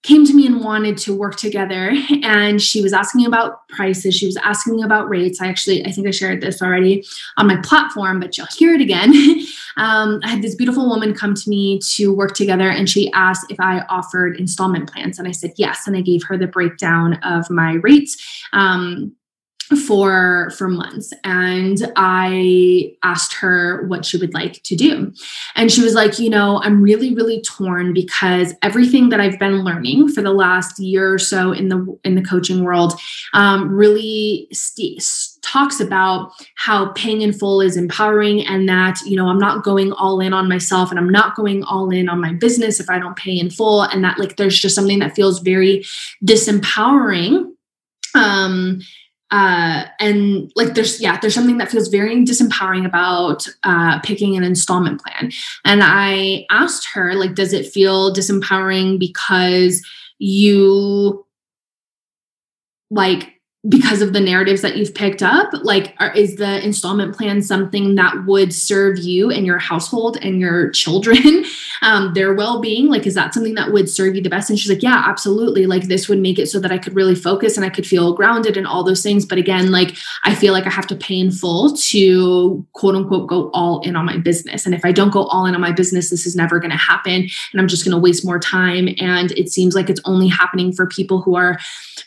[0.04, 1.94] came to me and wanted to work together.
[2.24, 4.16] And she was asking about prices.
[4.16, 5.42] She was asking about rates.
[5.42, 7.06] I actually i think i shared this already
[7.38, 9.14] on my platform but you'll hear it again.
[9.78, 13.50] Um, i had this beautiful woman come to me to work together and she asked
[13.50, 15.18] if i offered installment plans.
[15.18, 15.88] And i said yes.
[15.88, 18.18] And i gave her the breakdown of my rates.
[18.52, 19.16] Um,
[19.86, 21.14] for for months.
[21.24, 25.14] And i asked her what she would like to do.
[25.56, 29.64] And she was like you know i'm really really torn because everything that i've been
[29.64, 32.94] learning for the last year or so in the in the coaching world
[33.34, 35.04] um, really st-
[35.42, 39.92] talks about how paying in full is empowering and that you know i'm not going
[39.94, 42.98] all in on myself and i'm not going all in on my business if i
[42.98, 43.84] don't pay in full.
[43.84, 45.86] And that like there's just something that feels very
[46.26, 47.52] disempowering
[48.16, 48.80] um
[49.32, 54.44] uh, and like there's yeah there's something that feels very disempowering about uh, picking an
[54.44, 55.32] installment plan.
[55.66, 59.86] And i asked her like does it feel disempowering because
[60.18, 61.26] you
[62.90, 67.42] like because of the narratives that you've picked up like are, is the installment plan
[67.42, 71.44] something that would serve you and your household and your children
[71.82, 72.88] um, their well-being?
[72.88, 74.50] Like is that something that would serve you the best?
[74.50, 75.66] And she's like yeah absolutely.
[75.66, 78.14] Like this would make it so that i could really focus and i could feel
[78.14, 79.26] grounded and all those things.
[79.26, 83.28] But again like i feel like i have to pay in full to quote unquote
[83.28, 84.66] go all in on my business.
[84.66, 86.78] And if i don't go all in on my business this is never going to
[86.78, 88.88] happen and i'm just going to waste more time.
[89.00, 91.60] And it seems like it's only happening for people who are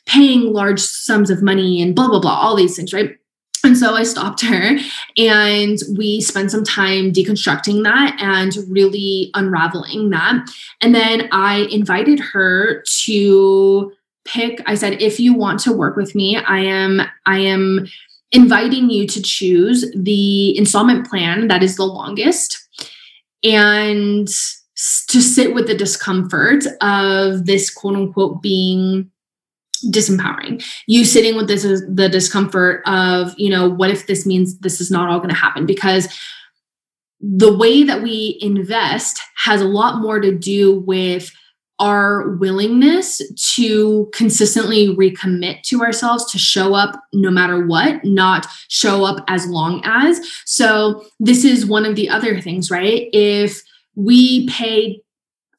[0.07, 3.17] paying large sums of money and blah, blah, blah, all these things, right?
[3.65, 4.79] And so I stopped her
[5.17, 10.47] and we spent some time deconstructing that and really unraveling that.
[10.81, 13.93] And then I invited her to
[14.25, 17.87] pick I said if you want to work with me, I am I am
[18.31, 22.69] inviting you to choose the installment plan that is the longest
[23.45, 24.29] and
[25.09, 29.11] to sit with the discomfort of this quote unquote being
[29.91, 34.59] disempowering you sitting with this is the discomfort of you know what if this means
[34.59, 36.09] this is not all going to happen because
[37.21, 41.31] the way that we invest has a lot more to do with
[41.83, 43.21] our willingness
[43.55, 49.47] to consistently recommit to ourselves to show up no matter what, not show up as
[49.49, 50.21] long as.
[50.45, 53.09] So, this is one of the other things, right?
[53.13, 53.61] If
[53.97, 55.02] we pay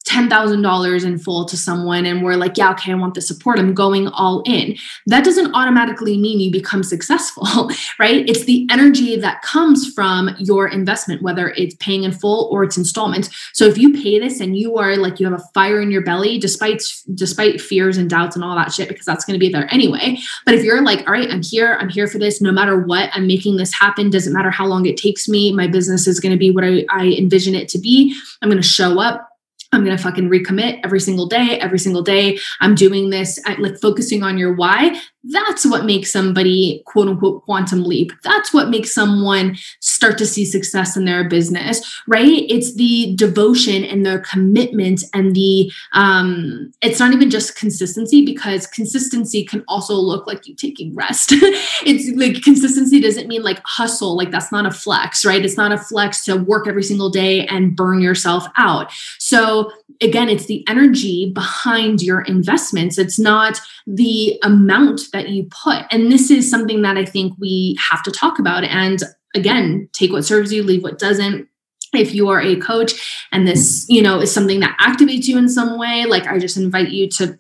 [0.06, 3.58] $10,000 in full to someone and we're like, yeah, okay, I want the support.
[3.58, 4.76] I'm going all in.
[5.08, 8.28] That doesn't automatically mean you become successful, right?
[8.28, 12.78] It's the energy that comes from your investment, whether it's paying in full or it's
[12.78, 13.30] installments.
[13.54, 16.04] So if you pay this and you are like, you have a fire in your
[16.04, 19.52] belly, despite, despite fears and doubts and all that shit, because that's going to be
[19.52, 20.18] there anyway.
[20.46, 23.10] But if you're like, all right, I'm here, I'm here for this, no matter what,
[23.14, 24.10] I'm making this happen.
[24.10, 25.54] Doesn't matter how long it takes me.
[25.54, 28.14] My business is going to be what I, I envision it to be.
[28.42, 29.30] I'm going to show up
[29.74, 32.40] I'm going to fucking recommit every single day, every single day.
[32.62, 35.00] I'm doing this, like focusing on your why.
[35.26, 38.12] That's what makes somebody quote unquote quantum leap.
[38.24, 42.44] That's what makes someone start to see success in their business, right?
[42.50, 48.68] It's the devotion and the commitment and the, um, it's not even just consistency because
[48.68, 51.30] consistency can also look like you taking rest.
[51.32, 55.46] it's like consistency doesn't mean like hustle, like that's not a flex, right?
[55.46, 58.92] It's not a flex to work every single day and burn yourself out.
[59.20, 62.98] So again, it's the energy behind your investments.
[62.98, 65.86] It's not the amount that you put.
[65.92, 68.66] And this is something that I think we have to talk about.
[68.66, 69.00] And
[69.34, 71.48] again, take what serves you, leave what doesn't
[71.94, 75.48] if you are a coach and this you know is something that activates you in
[75.48, 77.38] some way like i just invite you to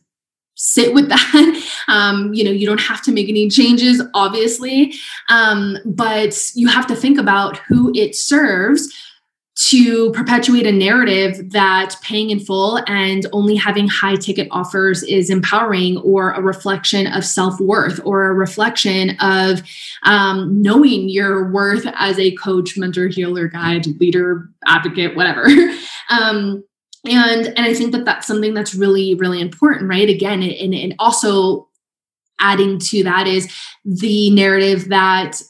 [0.55, 4.93] sit with that um, you know you don't have to make any changes obviously
[5.29, 8.93] um, but you have to think about who it serves
[9.55, 15.29] to perpetuate a narrative that paying in full and only having high ticket offers is
[15.29, 19.61] empowering or a reflection of self worth or a reflection of
[20.03, 25.45] um, knowing your worth as a coach, mentor, healer, guide, leader, advocate, whatever.
[26.09, 26.63] um,
[27.05, 30.09] and and I think that that's something that's really really important, right?
[30.09, 31.67] Again, and, and also
[32.39, 33.53] adding to that is
[33.85, 35.41] the narrative that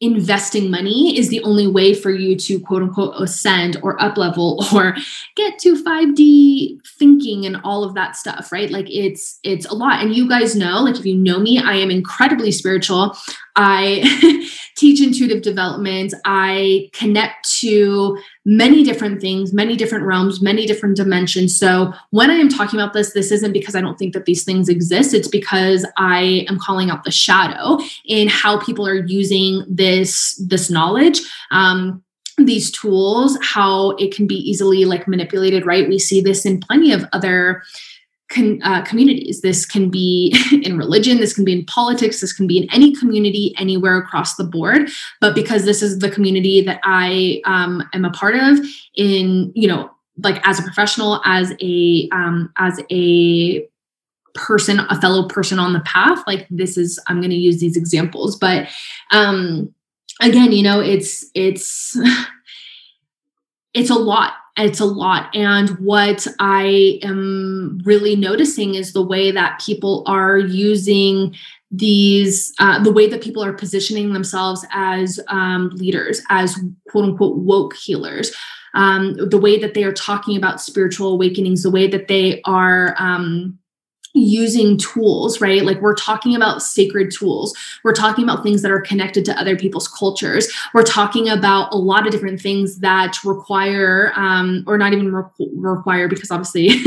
[0.00, 4.62] investing money is the only way for you to quote unquote ascend or up level
[4.74, 4.96] or
[5.36, 8.70] get to 5d thinking and all of that stuff right?
[8.70, 10.02] Like it's it's a lot.
[10.02, 13.16] And you guys know like if you know me i am incredibly spiritual
[13.56, 16.14] I teach intuitive development.
[16.24, 21.56] I connect to many different things, many different realms, many different dimensions.
[21.56, 24.44] So when I am talking about this, this isn't because I don't think that these
[24.44, 25.14] things exist.
[25.14, 30.70] It's because I am calling out the shadow in how people are using this this
[30.70, 31.20] knowledge.
[31.50, 32.02] Um,
[32.36, 36.90] these tools how it can be easily like manipulated right we see this in plenty
[36.90, 37.62] of other
[38.28, 39.40] con, uh, communities.
[39.40, 42.94] This can be in religion, this can be in politics, this can be in any
[42.94, 44.90] community anywhere across the board.
[45.20, 48.58] But because this is the community that I um, am a part of,
[48.94, 49.90] in you know,
[50.22, 53.66] like as a professional, as a um, as a
[54.34, 57.76] person, a fellow person on the path, like this is I'm going to use these
[57.76, 58.68] examples, but
[59.10, 59.74] um,
[60.20, 61.96] again, you know, it's it's
[63.74, 65.34] it's a lot it's a lot.
[65.34, 71.34] And what I am really noticing is the way that people are using
[71.70, 76.56] these, uh, the way that people are positioning themselves as um, leaders, as
[76.88, 78.34] quote unquote woke healers.
[78.74, 82.96] Um, the way that they are talking about spiritual awakenings, the way that they are
[82.98, 83.58] um,
[84.14, 85.64] using tools, right?
[85.64, 87.54] Like we're talking about sacred tools.
[87.82, 90.50] We're talking about things that are connected to other people's cultures.
[90.72, 95.24] We're talking about a lot of different things that require, um, or not even re-
[95.56, 96.68] require, because obviously,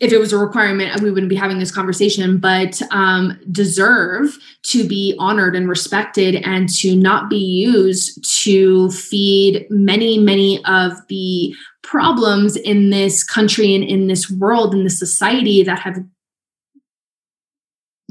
[0.00, 4.86] if it was a requirement, we wouldn't be having this conversation, but um, deserve to
[4.86, 11.54] be honored and respected and to not be used to feed many, many of the
[11.86, 16.04] problems in this country and in this world in this society that have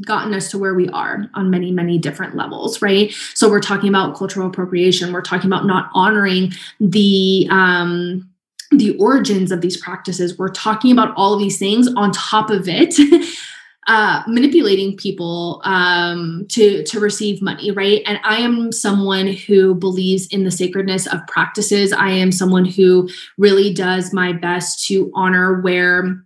[0.06, 3.14] gotten us to where we are on many many different levels right?
[3.34, 5.12] So we're talking about cultural appropriation.
[5.12, 8.30] We're talking about not honoring the um
[8.72, 10.38] the origins of these practices.
[10.38, 12.96] We're talking about all of these things on top of it
[13.88, 18.02] uh, manipulating people um, to to receive money, right?
[18.06, 21.94] And I am someone who believes in the sacredness of practices.
[21.94, 26.26] I am someone who really does my best to honor where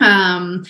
[0.00, 0.64] um,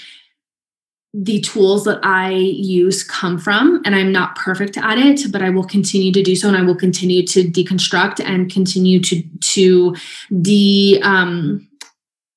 [1.13, 3.83] the tools that I use come from.
[3.85, 6.63] And I'm not perfect at it, but I will continue to do so, and I
[6.63, 9.97] will continue to deconstruct and continue to to
[10.41, 11.67] de um,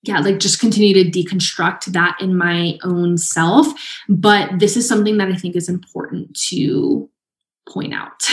[0.04, 3.68] yeah, like just continue to deconstruct that in my own self.
[4.10, 7.10] But this is something that I think is important to
[7.70, 8.22] point out.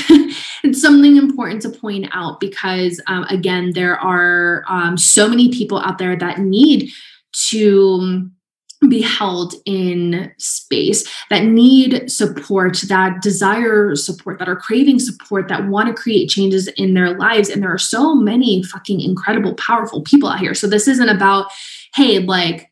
[0.65, 5.79] it's something important to point out because, um, again, there are um, so many people
[5.79, 6.91] out there that need
[7.33, 8.29] to
[8.89, 15.69] be held in space that need support that desire support that are craving support that
[15.69, 17.51] want to create changes in their lives.
[17.51, 20.55] And there are so many fucking incredible powerful people out here.
[20.55, 21.51] So this isn't about
[21.95, 22.71] hey like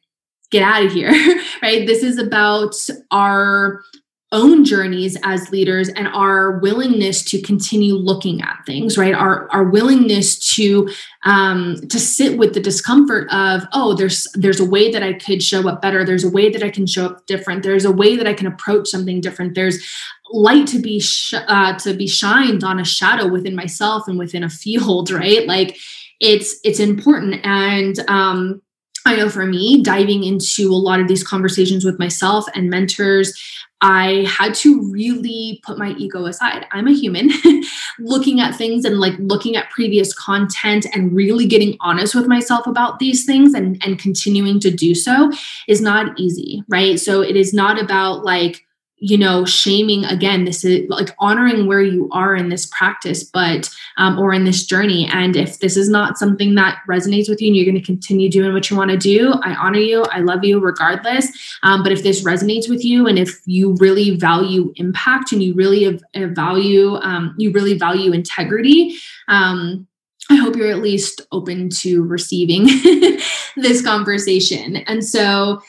[0.50, 1.10] get out of here
[1.62, 1.86] right?
[1.86, 2.74] This is about
[3.10, 3.82] our
[4.30, 9.14] own journeys as leaders and our willingness to continue looking at things right?
[9.14, 10.88] Our our willingness to
[11.24, 15.42] um to sit with the discomfort of oh there's there's a way that i could
[15.42, 16.04] show up better.
[16.04, 17.62] There's a way that i can show up different.
[17.62, 19.54] There's a way that i can approach something different.
[19.54, 19.82] There's
[20.30, 24.44] light to be sh- uh, to be shined on a shadow within myself and within
[24.44, 25.46] a field right?
[25.46, 25.78] Like
[26.20, 27.40] it's it's important.
[27.44, 28.60] And um
[29.06, 33.32] I know for me, diving into a lot of these conversations with myself and mentors,
[33.80, 36.66] I had to really put my ego aside.
[36.72, 37.30] I'm a human
[37.98, 42.66] looking at things and like looking at previous content and really getting honest with myself
[42.66, 45.30] about these things and, and continuing to do so
[45.68, 46.98] is not easy, right?
[46.98, 48.67] So it is not about like,
[49.00, 53.70] you know shaming again this is like honoring where you are in this practice but
[53.96, 57.48] um, or in this journey and if this is not something that resonates with you
[57.48, 60.20] and you're going to continue doing what you want to do i honor you i
[60.20, 61.28] love you regardless
[61.62, 65.54] um, but if this resonates with you and if you really value impact and you
[65.54, 68.94] really value um, you really value integrity
[69.28, 69.86] um,
[70.30, 72.66] I hope you're at least open to receiving
[73.56, 74.76] this conversation.
[74.76, 75.62] And so,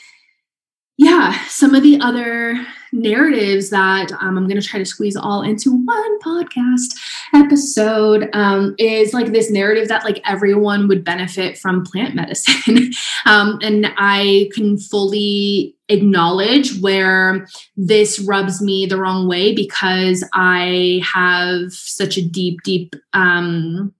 [0.98, 2.62] yeah, some of the other
[2.92, 6.94] narratives that um, I'm going to try to squeeze all into one podcast
[7.34, 12.92] episode um, is like this narrative that like everyone would benefit from plant medicine.
[13.26, 21.02] um, and I can fully acknowledge where this rubs me the wrong way because I
[21.04, 23.92] have such a deep, deep, um,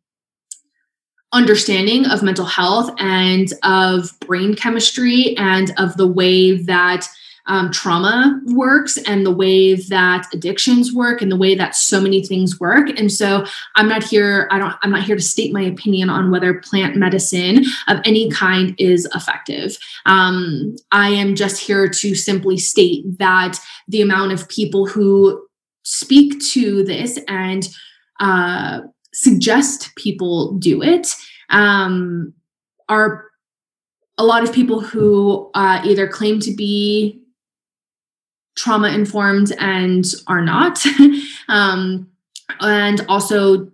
[1.33, 7.07] understanding of mental health and of brain chemistry and of the way that
[7.51, 12.25] um, trauma works and the way that addictions work and the way that so many
[12.25, 12.89] things work.
[12.99, 13.45] And so
[13.75, 16.97] i'm not here i don't i'm not here to state my opinion on whether plant
[16.97, 19.77] medicine of any kind is effective.
[20.07, 25.45] Um, i am just here to simply state that the amount of people who
[25.83, 27.69] speak to this and
[28.21, 28.81] uh,
[29.13, 31.09] suggest people do it
[31.49, 32.33] um,
[32.89, 33.25] are
[34.19, 37.20] a lot of people who uh, either claim to be
[38.61, 40.85] trauma informed and are not,
[41.49, 42.09] um,
[42.61, 43.71] and also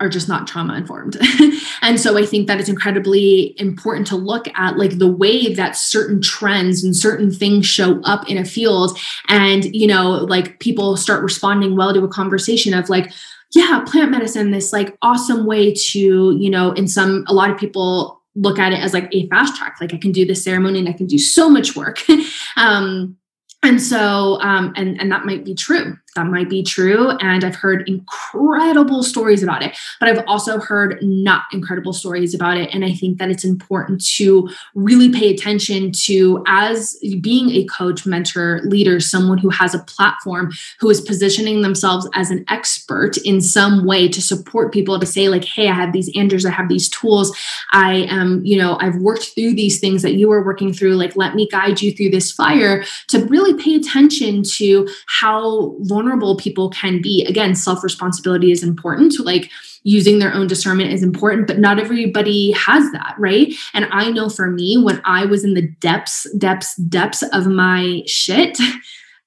[0.00, 1.16] are just not trauma informed.
[1.82, 5.76] and so I think that it's incredibly important to look at like the way that
[5.76, 10.96] certain trends and certain things show up in a field and you know like people
[10.96, 13.12] start responding well to a conversation of like
[13.54, 17.58] yeah, plant medicine this like awesome way to, you know, in some a lot of
[17.58, 20.78] people look at it as like a fast track like I can do this ceremony
[20.78, 22.02] and I can do so much work.
[22.56, 23.16] um
[23.62, 27.54] and so um, and and that might be true that might be true and i've
[27.54, 32.84] heard incredible stories about it but i've also heard not incredible stories about it and
[32.84, 38.60] i think that it's important to really pay attention to as being a coach mentor
[38.64, 43.84] leader someone who has a platform who is positioning themselves as an expert in some
[43.84, 46.88] way to support people to say like hey i have these answers i have these
[46.88, 47.36] tools.
[47.72, 50.94] I am you know i've worked through these things that you are working through.
[50.94, 56.01] Like let me guide you through this fire to really pay attention to how vulnerable
[56.36, 57.24] people can be.
[57.26, 59.18] Again, self responsibility is important.
[59.20, 59.50] Like
[59.84, 63.52] using their own discernment is important, but not everybody has that, right?
[63.74, 68.02] And I know for me, when I was in the depths, depths, depths of my
[68.06, 68.58] shit,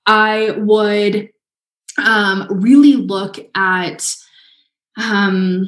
[0.05, 1.29] I would
[1.97, 4.15] um, really look at
[4.97, 5.67] um,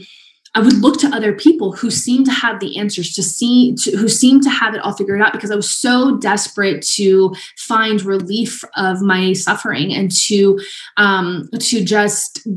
[0.57, 3.95] I would look to other people who seemed to have the answers to see to,
[3.95, 8.01] who seemed to have it all figured out because I was so desperate to find
[8.01, 10.59] relief of my suffering and to
[10.97, 12.47] um, to just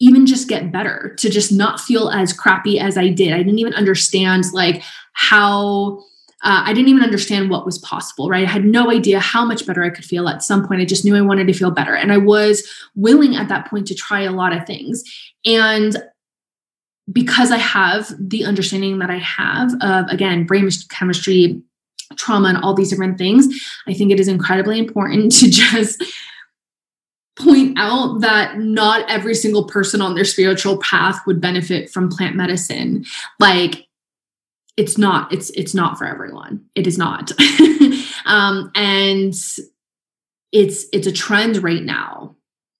[0.00, 3.32] even just get better to just not feel as crappy as I did.
[3.32, 4.82] I didn't even understand like
[5.14, 6.00] how
[6.42, 8.46] uh, I didn't even understand what was possible, right?
[8.46, 10.82] I had no idea how much better I could feel at some point.
[10.82, 11.96] I just knew I wanted to feel better.
[11.96, 15.02] And I was willing at that point to try a lot of things.
[15.46, 15.96] And
[17.12, 21.62] because I have the understanding that I have of, again, brain chemistry,
[22.16, 23.46] trauma, and all these different things,
[23.86, 26.02] I think it is incredibly important to just
[27.38, 32.34] point out that not every single person on their spiritual path would benefit from plant
[32.34, 33.04] medicine.
[33.38, 33.86] Like,
[34.76, 36.64] it's not it's it's not for everyone.
[36.74, 37.32] It is not.
[38.26, 39.32] Um and
[40.50, 42.35] it's it's a trend right now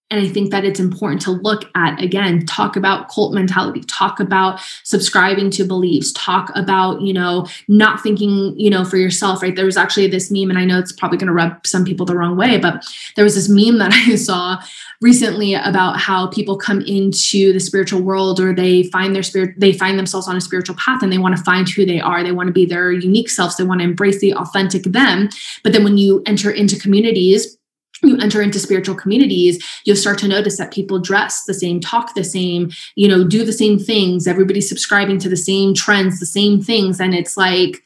[0.09, 4.21] and I think that it's important to look at again, talk about cult mentality, talk
[4.21, 9.57] about subscribing to beliefs, talk about, you know, not thinking, you know, for yourself, right?
[9.57, 12.07] There was actually this meme, and I know it's probably going to rub some people
[12.07, 12.85] the wrong way, but
[13.17, 14.63] there was this meme that I saw
[15.01, 19.73] recently about how people come into the spiritual world or they find their spirit, they
[19.73, 22.23] find themselves on a spiritual path and they want to find who they are.
[22.23, 23.57] They want to be their unique selves.
[23.57, 25.29] They want to embrace the authentic them.
[25.63, 27.56] But then when you enter into communities,
[28.03, 32.14] you enter into spiritual communities you'll start to notice that people dress the same talk
[32.14, 34.26] the same you know do the same things.
[34.26, 37.01] Everybody's subscribing to the same trends the same things.
[37.01, 37.82] And it's like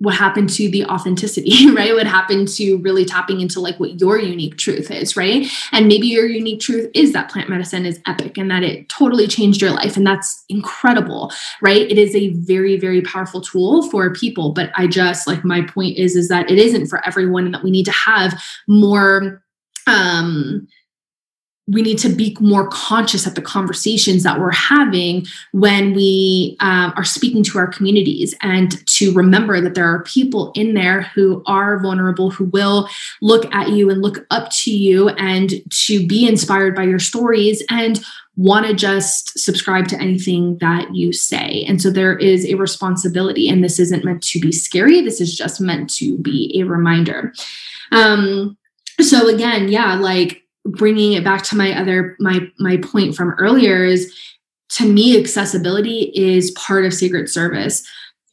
[0.00, 1.94] what happened to the authenticity, right?
[1.94, 5.46] What happened to really tapping into like what your unique truth is, right?
[5.72, 9.26] And maybe your unique truth is that plant medicine is epic and that it totally
[9.26, 9.98] changed your life.
[9.98, 11.30] And that's incredible,
[11.60, 11.82] right?
[11.82, 14.52] It is a very, very powerful tool for people.
[14.52, 17.62] But I just like my point is, is that it isn't for everyone and that
[17.62, 19.42] we need to have more
[19.86, 20.66] um
[21.70, 26.92] we need to be more conscious of the conversations that we're having when we um,
[26.96, 31.42] are speaking to our communities and to remember that there are people in there who
[31.46, 32.88] are vulnerable who will
[33.22, 37.62] look at you and look up to you and to be inspired by your stories
[37.70, 38.00] and
[38.36, 41.64] want to just subscribe to anything that you say.
[41.68, 45.02] And so there is a responsibility and this isn't meant to be scary.
[45.02, 47.32] This is just meant to be a reminder.
[47.92, 48.56] Um
[49.00, 50.42] so again yeah like
[50.72, 54.14] bringing it back to my other my my point from earlier is
[54.70, 57.86] to me accessibility is part of sacred service.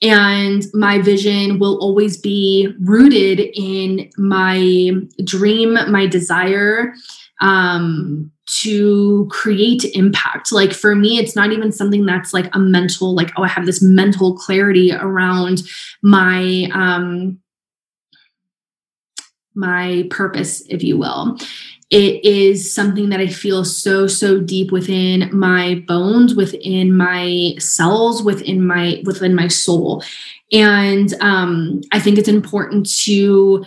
[0.03, 4.91] And my vision will always be rooted in my
[5.23, 6.93] dream my desire
[7.41, 8.31] um
[8.61, 10.51] to create impact.
[10.51, 13.65] Like for me it's not even something that's like a mental like oh i have
[13.65, 15.63] this mental clarity around
[16.01, 17.39] my um
[19.57, 21.37] my purpose if you will
[21.89, 28.21] it is something that I feel so, so deep within my bones, within my cells,
[28.21, 30.03] within my within my soul.
[30.51, 33.65] And um, I think it's important to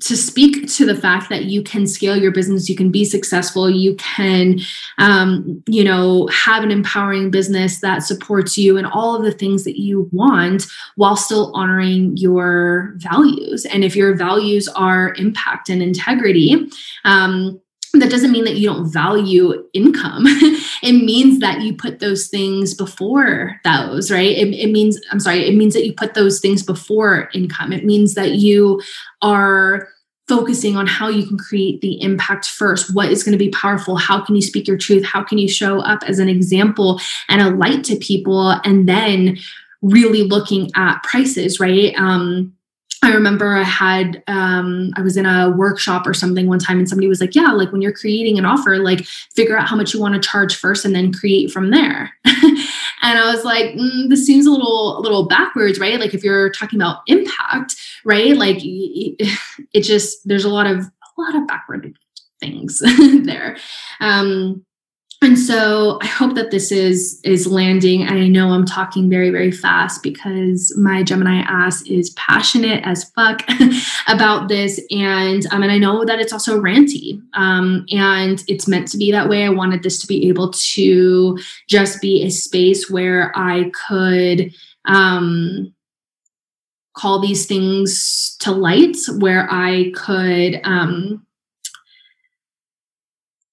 [0.00, 3.68] to speak to the fact that you can scale your business you can be successful
[3.68, 4.58] you can
[4.98, 9.64] um, you know have an empowering business that supports you and all of the things
[9.64, 13.64] that you want while still honoring your values.
[13.66, 16.68] And if your values are impact and integrity
[17.04, 17.60] um,
[17.94, 20.24] that doesn't mean that you don't value income.
[20.82, 24.36] it means that you put those things before those, right?
[24.36, 27.72] It, it, means, I'm sorry, it means that you put those things before income.
[27.72, 28.80] It means that you
[29.22, 29.88] are
[30.28, 32.94] focusing on how you can create the impact first.
[32.94, 33.96] What is going to be powerful?
[33.96, 35.04] How can you speak your truth?
[35.04, 38.50] How can you show up as an example and a light to people?
[38.64, 39.38] And then
[39.82, 41.92] really looking at prices, right?
[41.96, 42.54] Um,
[43.02, 46.88] I remember I had um, I was in a workshop or something one time, and
[46.88, 49.94] somebody was like, "Yeah, like when you're creating an offer, like figure out how much
[49.94, 54.10] you want to charge first, and then create from there." and I was like, mm,
[54.10, 55.98] "This seems a little a little backwards, right?
[55.98, 57.74] Like if you're talking about impact,
[58.04, 58.36] right?
[58.36, 61.94] Like it just there's a lot of a lot of backward
[62.38, 62.80] things
[63.24, 63.56] there."
[64.00, 64.64] Um,
[65.22, 68.08] and so i hope that this is is landing.
[68.08, 73.42] I know i'm talking very very fast because my gemini ass is passionate as fuck
[74.08, 74.80] about this.
[74.90, 77.20] And um, and i know that it's also ranty.
[77.34, 79.44] Um, and it's meant to be that way.
[79.44, 84.52] I wanted this to be able to just be a space where i could
[84.86, 85.74] um,
[86.96, 91.24] call these things to light where i could um,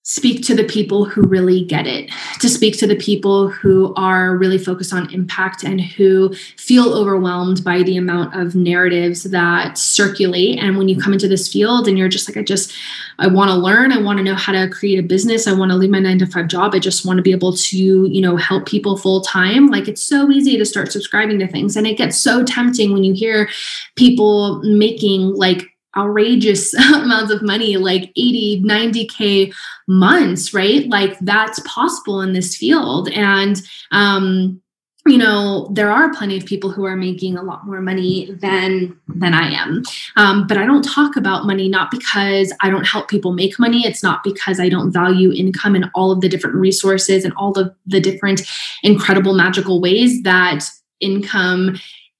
[0.07, 4.37] speak to the people who really get it, to speak to the people who are
[4.37, 10.59] really focused on impact and who feel overwhelmed by the amount of narratives that circulate.
[10.59, 12.73] And when you come into this field and you're just like, I just,
[13.19, 15.71] I want to learn, I want to know how to create a business, I want
[15.71, 18.21] to leave my nine to five job, I just want to be able to, you
[18.21, 19.67] know, help people full time.
[19.67, 21.75] Like it's so easy to start subscribing to things.
[21.75, 23.49] And it gets so tempting when you hear
[23.97, 25.63] people making like
[25.97, 29.53] outrageous amounts of money like 80 90k
[29.87, 30.87] months right?
[30.87, 33.09] Like that's possible in this field.
[33.09, 34.61] And um
[35.07, 38.97] you know there are plenty of people who are making a lot more money than
[39.07, 39.83] than i am.
[40.15, 43.85] Um, but i don't talk about money not because i don't help people make money.
[43.85, 47.57] It's not because i don't value income and all of the different resources and all
[47.57, 48.41] of the different
[48.83, 50.69] incredible magical ways that
[50.99, 51.77] income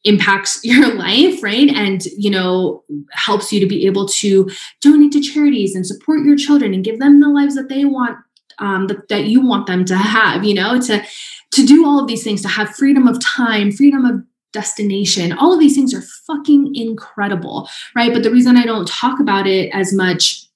[0.08, 1.70] impacts your life right?
[1.70, 4.50] And you know helps you to be able to
[4.82, 8.18] donate to charities and support your children and give them the lives that they want
[8.60, 11.04] um, that, that you want them to have you know to
[11.52, 15.34] to do all of these things to have freedom of time freedom of destination.
[15.34, 18.14] All of these things are fucking incredible right?
[18.14, 20.47] But the reason i don't talk about it as much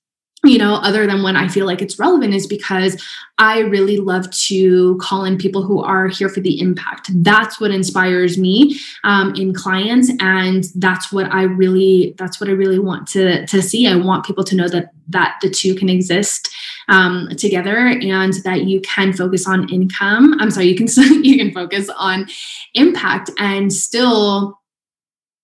[0.44, 3.02] you know, other than when I feel like it's relevant, is because
[3.38, 7.12] I really love to call in people who are here for the impact.
[7.14, 12.54] That's what inspires me um, in clients, and that's what I really that's what I
[12.54, 13.88] really want to to see.
[13.88, 16.50] I want people to know that that the two can exist
[16.88, 20.38] um, together, and that you can focus on income.
[20.40, 20.88] I'm sorry, you can
[21.24, 22.28] you can focus on
[22.74, 24.60] impact and still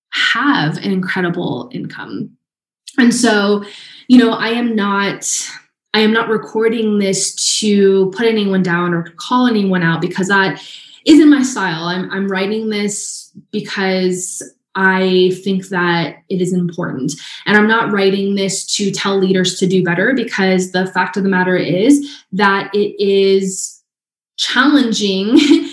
[0.10, 2.32] have an incredible income.
[2.98, 3.64] And so
[4.08, 5.50] you know, I am not
[5.94, 10.64] I am not recording this to put anyone down or call anyone out because that
[11.06, 11.86] isn't my style.
[11.86, 14.44] I'm I'm writing this because
[14.76, 17.14] I think that it is important.
[17.48, 21.24] And I'm not writing this to tell leaders to do better because the fact of
[21.24, 23.82] the matter is that it is
[24.38, 25.36] challenging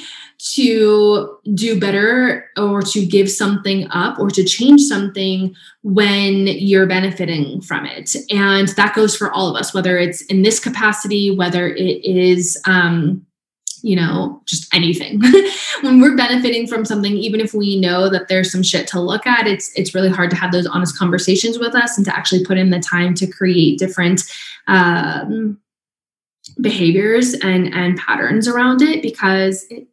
[0.55, 7.61] to do better or to give something up or to change something when you're benefiting
[7.61, 8.15] from it.
[8.31, 12.61] And that goes for all of us, whether it's in this capacity, whether it is,
[12.67, 13.27] um,
[13.83, 15.21] you know, just anything.
[15.83, 19.27] when we're benefiting from something, even if we know that there's some shit to look
[19.27, 22.45] at, it's it's really hard to have those honest conversations with us and to actually
[22.45, 24.23] put in the time to create different
[24.69, 25.59] um,
[26.61, 29.87] behaviors and and patterns around it because it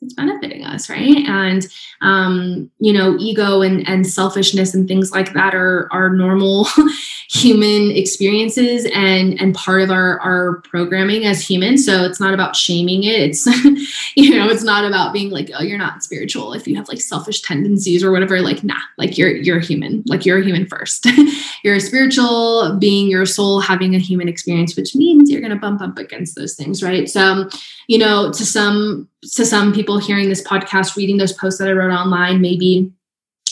[0.00, 1.26] it's benefiting us right?
[1.26, 1.66] And
[2.00, 6.68] um, you know ego and and selfishness and things like that are are normal
[7.30, 11.84] human experiences and and part of our our programming as humans.
[11.84, 13.20] So it's not about shaming it.
[13.20, 13.46] It's
[14.16, 17.00] you know it's not about being like oh you're not spiritual if you have like
[17.00, 18.40] selfish tendencies or whatever.
[18.40, 20.04] Like nah like you're you're human.
[20.06, 21.06] Like you're a human first.
[21.64, 25.58] You're a spiritual being your soul having a human experience which means you're going to
[25.58, 27.08] bump up against those things right?
[27.08, 27.48] So
[27.88, 31.72] you know to some to some people hearing this podcast reading those posts that i
[31.72, 32.92] wrote online maybe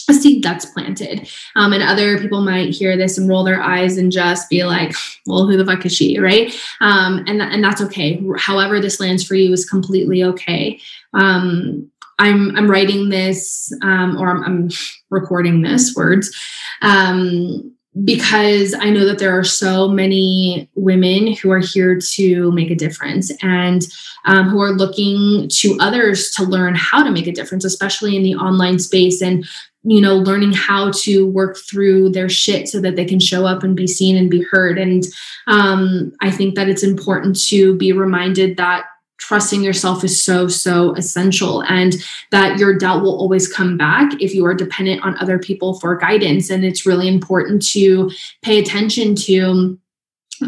[0.08, 1.28] a seed that's planted.
[1.56, 4.94] Um, and other people might hear this and roll their eyes and just be like,
[5.26, 6.18] well, who the fuck is she?
[6.18, 6.54] Right.
[6.80, 8.22] Um, and, and that's okay.
[8.38, 10.80] However, this lands for you is completely okay.
[11.12, 14.70] Um, I'm, I'm writing this um, or I'm, I'm,
[15.08, 16.34] recording this words
[16.82, 22.70] um, because I know that there are so many women who are here to make
[22.70, 23.86] a difference and
[24.26, 28.22] um, who are looking to others to learn how to make a difference, especially in
[28.22, 29.46] the online space and
[29.88, 33.62] you know learning how to work through their shit so that they can show up
[33.62, 34.78] and be seen and be heard.
[34.78, 35.04] And
[35.46, 38.86] um, I think that it's important to be reminded that
[39.18, 41.94] trusting yourself is so so essential and
[42.30, 45.96] that your doubt will always come back if you are dependent on other people for
[45.96, 46.50] guidance.
[46.50, 48.10] And it's really important to
[48.42, 49.78] pay attention to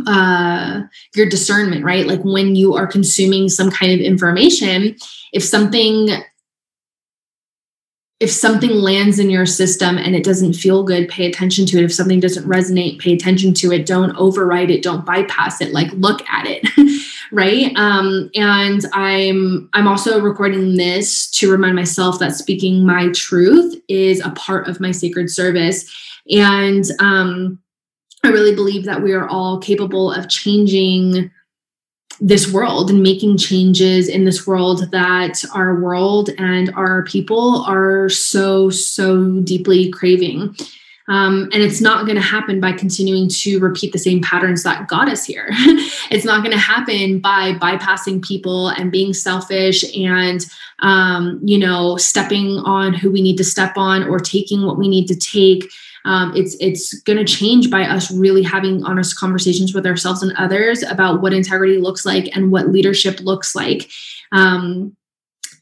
[0.07, 0.83] uh
[1.15, 2.07] your discernment right?
[2.07, 4.97] Like when you are consuming some kind of information
[5.33, 6.11] if something
[8.21, 11.85] if something lands in your system and it doesn't feel good pay attention to it.
[11.85, 13.87] If something doesn't resonate pay attention to it.
[13.87, 14.83] Don't override it.
[14.83, 15.73] Don't bypass it.
[15.73, 16.67] Like look at it
[17.33, 17.73] right?
[17.77, 24.21] Um and i'm i'm also recording this to remind myself that speaking my truth is
[24.21, 25.85] a part of my sacred service.
[26.31, 27.59] And um
[28.25, 31.31] i really believe that we are all capable of changing
[32.21, 38.09] this world and making changes in this world that our world and our people are
[38.09, 40.55] so so deeply craving
[41.09, 44.89] um, and it's not going to happen by continuing to repeat the same patterns that
[44.89, 45.47] got us here.
[46.11, 50.45] it's not going to happen by bypassing people and being selfish and,
[50.81, 54.87] um, you know, stepping on who we need to step on or taking what we
[54.87, 55.65] need to take.
[56.05, 60.33] Um, it's it's going to change by us really having honest conversations with ourselves and
[60.37, 63.91] others about what integrity looks like and what leadership looks like.
[64.31, 64.95] Um,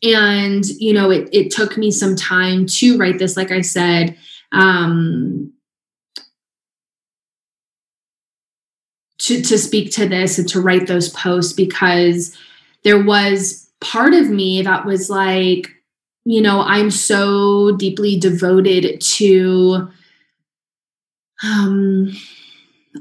[0.03, 3.37] and you know, it it took me some time to write this.
[3.37, 4.17] Like I said,
[4.53, 5.53] um,
[9.19, 12.37] to, to speak to this and to write those posts because
[12.85, 15.69] there was part of me that was like,
[16.25, 19.89] you know, I'm so deeply devoted to
[21.43, 22.17] um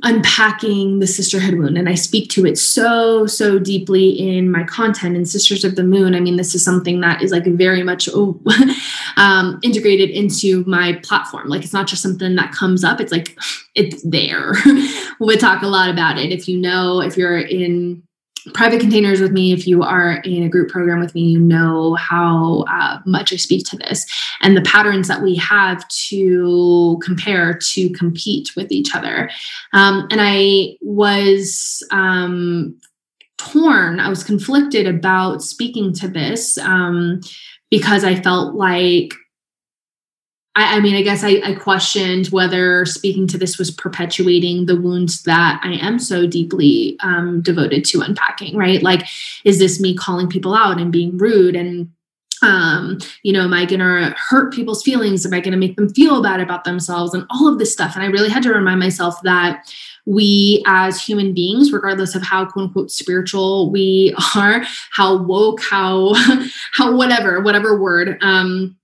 [0.04, 1.78] unpacking the sisterhood wound.
[1.78, 5.84] And i speak to it so so deeply in my content in sisters of the
[5.84, 6.16] moon.
[6.16, 8.40] I mean this is something that is like very much oh,
[9.18, 11.50] um, integrated into my platform.
[11.50, 13.00] Like it's not just something that comes up.
[13.00, 13.38] It's like
[13.74, 14.54] it's there.
[15.18, 16.34] We talk a lot about it.
[16.34, 18.04] If you know if you're in
[18.54, 21.96] private containers with me, if you are in a group program with me, you know
[21.96, 24.06] how uh, much I speak to this
[24.42, 29.30] and the patterns that we have to compare to compete with each other.
[29.74, 32.80] Um, and I was um,
[33.38, 37.22] torn, I was conflicted about speaking to this um,
[37.70, 39.14] because I felt like
[40.56, 44.80] I, I mean, I guess I, I questioned whether speaking to this was perpetuating the
[44.80, 48.82] wounds that I am so deeply um, devoted to unpacking, right?
[48.82, 49.06] Like,
[49.44, 51.90] is this me calling people out and being rude and
[52.42, 55.26] um, you know, am I going to hurt people's feelings?
[55.26, 57.96] Am I going to make them feel bad about themselves and all of this stuff?
[57.96, 59.74] And I really had to remind myself that
[60.06, 66.14] we as human beings, regardless of how quote unquote spiritual we are, how woke, how,
[66.74, 68.76] how whatever, whatever word, um,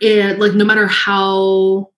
[0.00, 1.90] it, like no matter how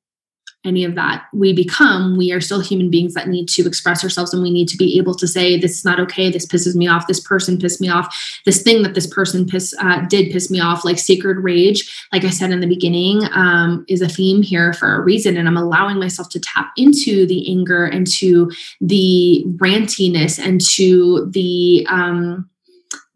[0.65, 4.35] any of that we become we are still human beings that need to express ourselves
[4.35, 6.31] and we need to be able to say this is not okay.
[6.31, 7.07] This pisses me off.
[7.07, 8.15] This person pissed me off.
[8.45, 12.25] This thing that this person piss, uh, did piss me off like sacred rage like
[12.25, 15.57] i said in the beginning um, is a theme here for a reason and i'm
[15.57, 22.49] allowing myself to tap into the anger and to the rantiness and to the um,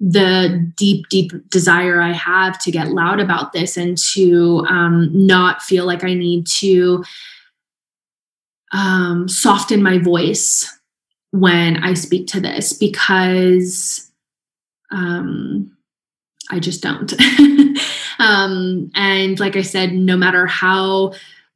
[0.05, 5.63] the deep, deep desire I have to get loud about this and to um, not
[5.63, 7.05] feel like I need to
[8.73, 10.69] um, soften my voice
[11.31, 14.11] when I speak to this because
[14.91, 15.71] um,
[16.51, 17.13] I just don't.
[18.19, 21.13] um, and like I said, no matter how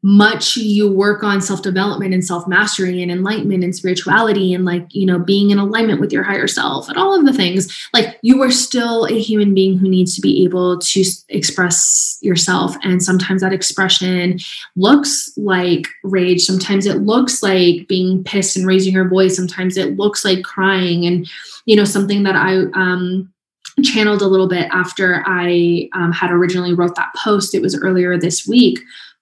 [0.06, 4.86] much you work on self development and self mastery and enlightenment and spirituality and like,
[4.90, 8.16] you know, being in alignment with your higher self and all of the things, like
[8.22, 12.76] you are still a human being who needs to be able to express yourself.
[12.84, 14.38] And sometimes that expression
[14.76, 16.42] looks like rage.
[16.42, 19.34] Sometimes it looks like being pissed and raising your voice.
[19.34, 21.04] Sometimes it looks like crying.
[21.04, 21.28] And,
[21.64, 23.32] you know, something that I, um,
[23.84, 27.54] channeled a little bit after I um, had originally wrote that post.
[27.54, 28.78] It was earlier this week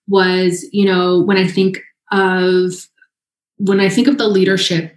[0.08, 1.80] was, you know, when I think
[2.12, 2.88] of
[3.58, 4.94] when I think of the leadership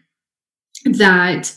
[0.86, 1.56] that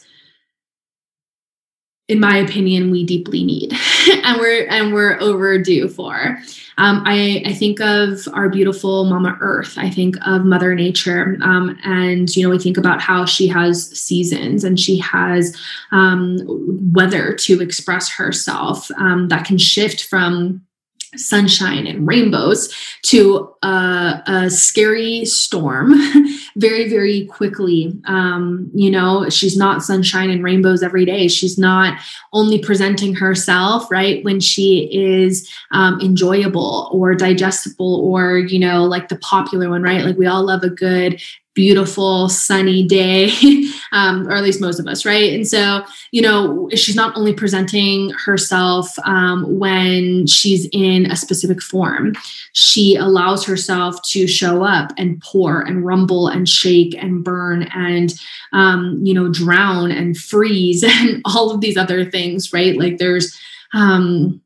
[2.10, 3.72] in my opinion we deeply need
[4.24, 6.38] and we're and we're overdue for.
[6.78, 9.74] Um, I, I think of our beautiful mama earth.
[9.76, 11.36] I think of mother nature.
[11.42, 15.56] Um, and you know we think about how she has seasons and she has
[15.92, 16.38] um,
[16.92, 20.62] weather to express herself um, that can shift from
[21.16, 25.92] sunshine and rainbows to a, a scary storm
[26.56, 27.92] very very quickly.
[28.06, 31.28] Um, you know she's not sunshine and rainbows every day.
[31.28, 31.98] She's not
[32.32, 39.08] only presenting herself right when she is um, enjoyable or digestible or you know like
[39.08, 40.04] the popular one right?
[40.04, 41.20] Like we all love a good
[41.54, 43.30] beautiful sunny day
[43.92, 45.32] um, or at least most of us right?
[45.32, 51.60] And so you know she's not only presenting herself um, when she's in a specific
[51.62, 52.14] form
[52.52, 58.14] she allows herself to show up and pour and rumble and shake and burn and
[58.52, 62.76] um, you know drown and freeze and all of these other things right?
[62.78, 63.38] Like there's
[63.72, 64.40] um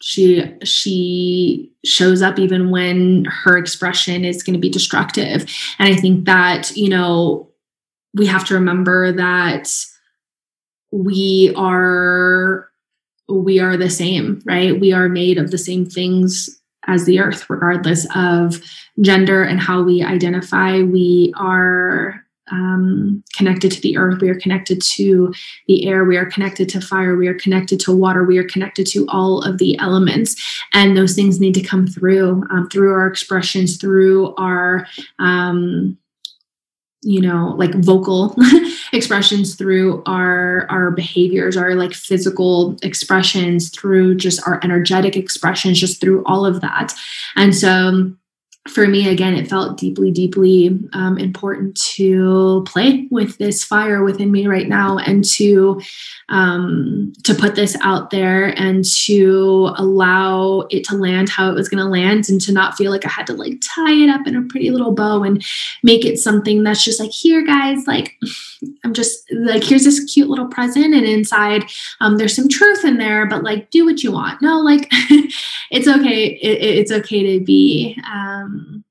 [0.00, 5.46] she she shows up even when her expression is going to be destructive.
[5.78, 7.48] And i think that you know
[8.14, 9.72] we have to remember that
[10.90, 12.68] we are
[13.28, 14.78] we are the same right?
[14.78, 18.62] We are made of the same things as the earth regardless of
[19.00, 20.80] gender and how we identify.
[20.80, 25.32] We are um, connected to the earth, we are connected to
[25.66, 28.86] the air, we are connected to fire, we are connected to water, we are connected
[28.88, 30.36] to all of the elements.
[30.72, 34.86] And those things need to come through um, through our expressions, through our
[35.18, 35.98] um,
[37.02, 38.34] you know like vocal
[38.92, 46.00] expressions through our our behaviors our like physical expressions through just our energetic expressions just
[46.00, 46.92] through all of that.
[47.36, 48.12] And so
[48.70, 54.30] for me, again, it felt deeply, deeply um, important to play with this fire within
[54.30, 55.80] me right now and to
[56.28, 61.68] um, to put this out there and to allow it to land how it was
[61.68, 64.26] going to land and to not feel like I had to like tie it up
[64.26, 65.44] in a pretty little bow and
[65.82, 68.18] make it something that's just like here, guys, like
[68.84, 71.64] I'm just like here's this cute little present and inside
[72.00, 74.42] um, there's some truth in there, but like do what you want.
[74.42, 74.88] No, like
[75.70, 76.26] it's okay.
[76.26, 77.98] It, it's okay to be.
[78.10, 78.84] Um,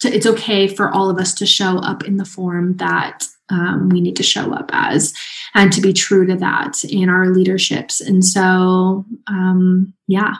[0.00, 3.88] to, it's okay for all of us to show up in the form that um,
[3.90, 5.12] we need to show up as
[5.54, 10.34] and to be true to that in our leaderships and so um, yeah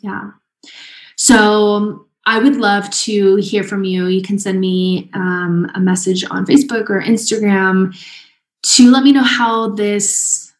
[0.00, 0.30] yeah
[1.16, 4.06] so i would love to hear from you.
[4.06, 7.96] You can send me um, a message on facebook or instagram
[8.62, 10.52] to let me know how this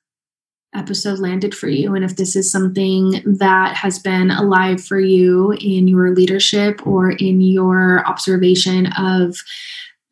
[0.75, 5.53] episode landed for you and if this is something that has been alive for you
[5.61, 9.37] in your leadership or in your observation of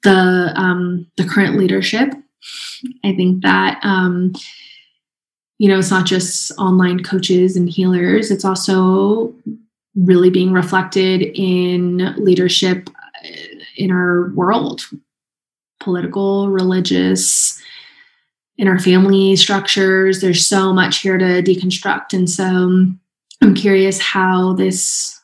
[0.03, 2.13] the um, the current leadership.
[3.05, 4.33] I think that um,
[5.59, 8.31] you know it's not just online coaches and healers.
[8.31, 9.35] It's also
[9.95, 13.29] really being reflected in leadership uh,
[13.77, 14.83] in our world
[15.81, 17.61] political religious
[18.59, 20.21] in our family structures.
[20.21, 22.13] There's so much here to deconstruct.
[22.13, 23.01] And so um,
[23.43, 25.19] I'm curious how this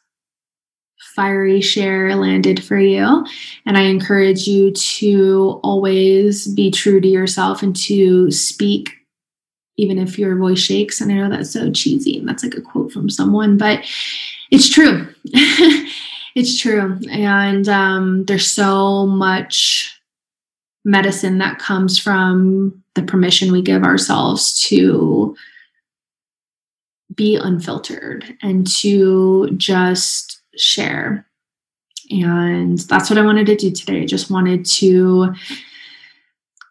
[1.14, 3.26] fiery share landed for you.
[3.66, 8.90] And I encourage you to always be true to yourself and to speak,
[9.76, 11.00] even if your voice shakes.
[11.00, 13.84] And I know that's so cheesy and that's like a quote from someone, but
[14.50, 15.06] it's true.
[16.34, 16.98] it's true.
[17.10, 20.00] And um, there's so much
[20.84, 25.36] medicine that comes from the permission we give ourselves to
[27.14, 31.26] be unfiltered and to just share.
[32.10, 34.02] And that's what I wanted to do today.
[34.02, 35.34] I just wanted to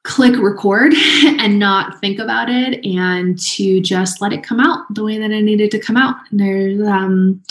[0.03, 0.93] click record
[1.25, 5.31] and not think about it and to just let it come out the way that
[5.31, 6.15] I needed to come out.
[6.31, 7.43] And there's um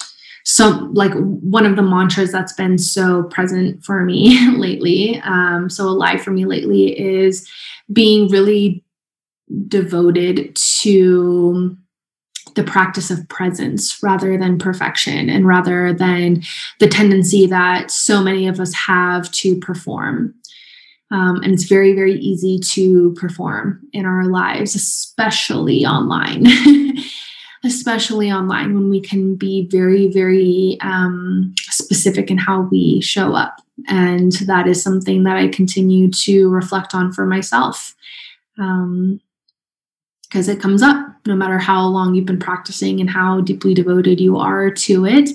[0.49, 5.89] so like one of the mantras that's been so present for me lately um, so
[5.89, 7.51] alive for me lately is
[7.93, 8.85] being really
[9.67, 11.77] devoted to
[12.55, 16.43] the practice of presence rather than perfection and rather than
[16.79, 20.33] the tendency that so many of us have to perform.
[21.11, 26.47] Um, and it's very very easy to perform in our lives especially online
[27.67, 33.61] especially online when we can be very, very um, specific in how we show up.
[33.89, 37.95] And that is something that I continue to reflect on for myself.
[38.59, 39.21] Um,
[40.29, 44.21] because it comes up no matter how long you've been practicing and how deeply devoted
[44.21, 45.31] you are to it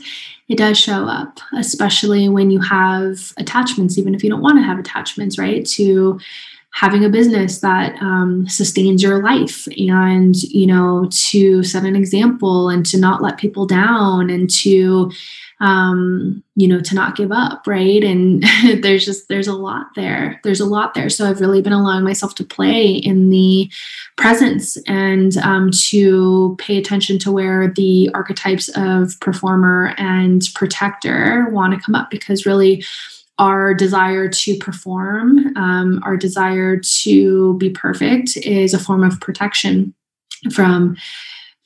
[0.48, 4.64] it does show up especially when you have attachments even if you don't want to
[4.64, 6.20] have attachments right to
[6.74, 12.70] having a business that um, sustains your life and you know to set an example
[12.70, 15.12] and to not let people down and to
[15.62, 18.04] um, you know, to not give up, right?
[18.04, 18.44] And
[18.82, 20.42] there's just there's a lot there.
[20.44, 21.08] There's a lot there.
[21.08, 23.72] So I've really been allowing myself to play in the
[24.18, 31.76] presence and um, to pay attention to where the archetypes of performer and protector want
[31.76, 32.84] to come up because really
[33.38, 39.94] our desire to perform, um, our desire to be perfect is a form of protection
[40.54, 40.96] from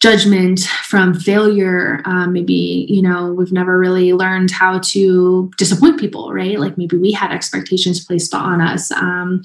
[0.01, 2.01] judgment from failure.
[2.05, 6.59] Um, maybe you know we've never really learned how to disappoint people right?
[6.59, 8.91] Like maybe we had expectations placed on us.
[8.91, 9.41] Um,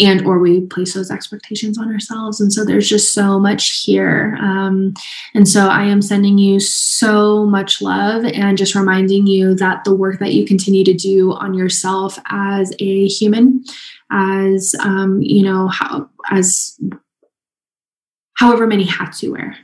[0.00, 4.36] and or we place those expectations on ourselves and so there's just so much here
[4.40, 4.94] um,
[5.34, 9.94] and so i am sending you so much love and just reminding you that the
[9.94, 13.64] work that you continue to do on yourself as a human
[14.10, 16.78] as um, you know how as
[18.40, 19.54] however many hats you wear.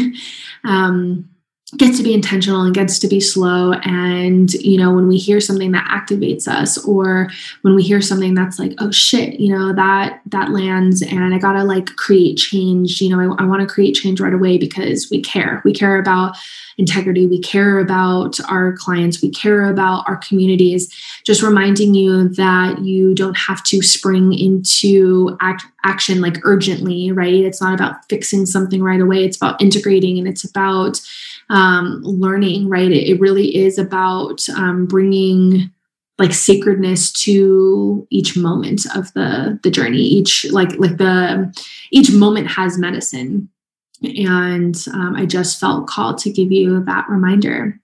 [0.64, 1.28] um,
[1.76, 3.72] gets to be intentional and gets to be slow.
[3.84, 7.30] And you know when we hear something that activates us or
[7.62, 11.38] when we hear something that's like oh shit you know that that lands and i
[11.38, 15.08] gotta like create change you know i, I want to create change right away because
[15.10, 15.60] we care.
[15.64, 16.36] We care about
[16.78, 17.26] integrity.
[17.26, 19.20] We care about our clients.
[19.20, 20.92] We care about our communities.
[21.24, 27.34] Just reminding you that you don't have to spring into act, action like urgently right?
[27.34, 29.24] It's not about fixing something right away.
[29.24, 31.00] It's about integrating and it's about
[31.50, 32.90] um, learning, right?
[32.90, 35.70] It, it, really is about um, bringing
[36.16, 39.98] like sacredness to each moment of the the journey.
[39.98, 41.52] Each like like the
[41.90, 43.48] each moment has medicine,
[44.02, 47.78] and um, I just felt called to give you that reminder.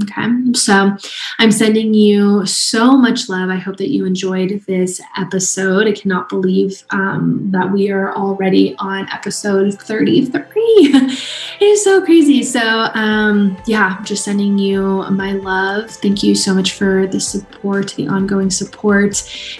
[0.00, 0.96] Okay, so
[1.38, 3.50] I'm sending you so much love.
[3.50, 5.86] I hope that you enjoyed this episode.
[5.86, 10.40] I cannot believe um, that we are already on episode 33.
[10.64, 12.42] it is so crazy.
[12.42, 15.90] So, um, yeah, just sending you my love.
[15.90, 19.16] Thank you so much for the support, the ongoing support.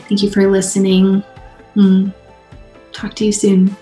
[0.08, 1.22] Thank you for listening.
[1.76, 2.14] Mm.
[2.92, 3.76] Talk to you soon.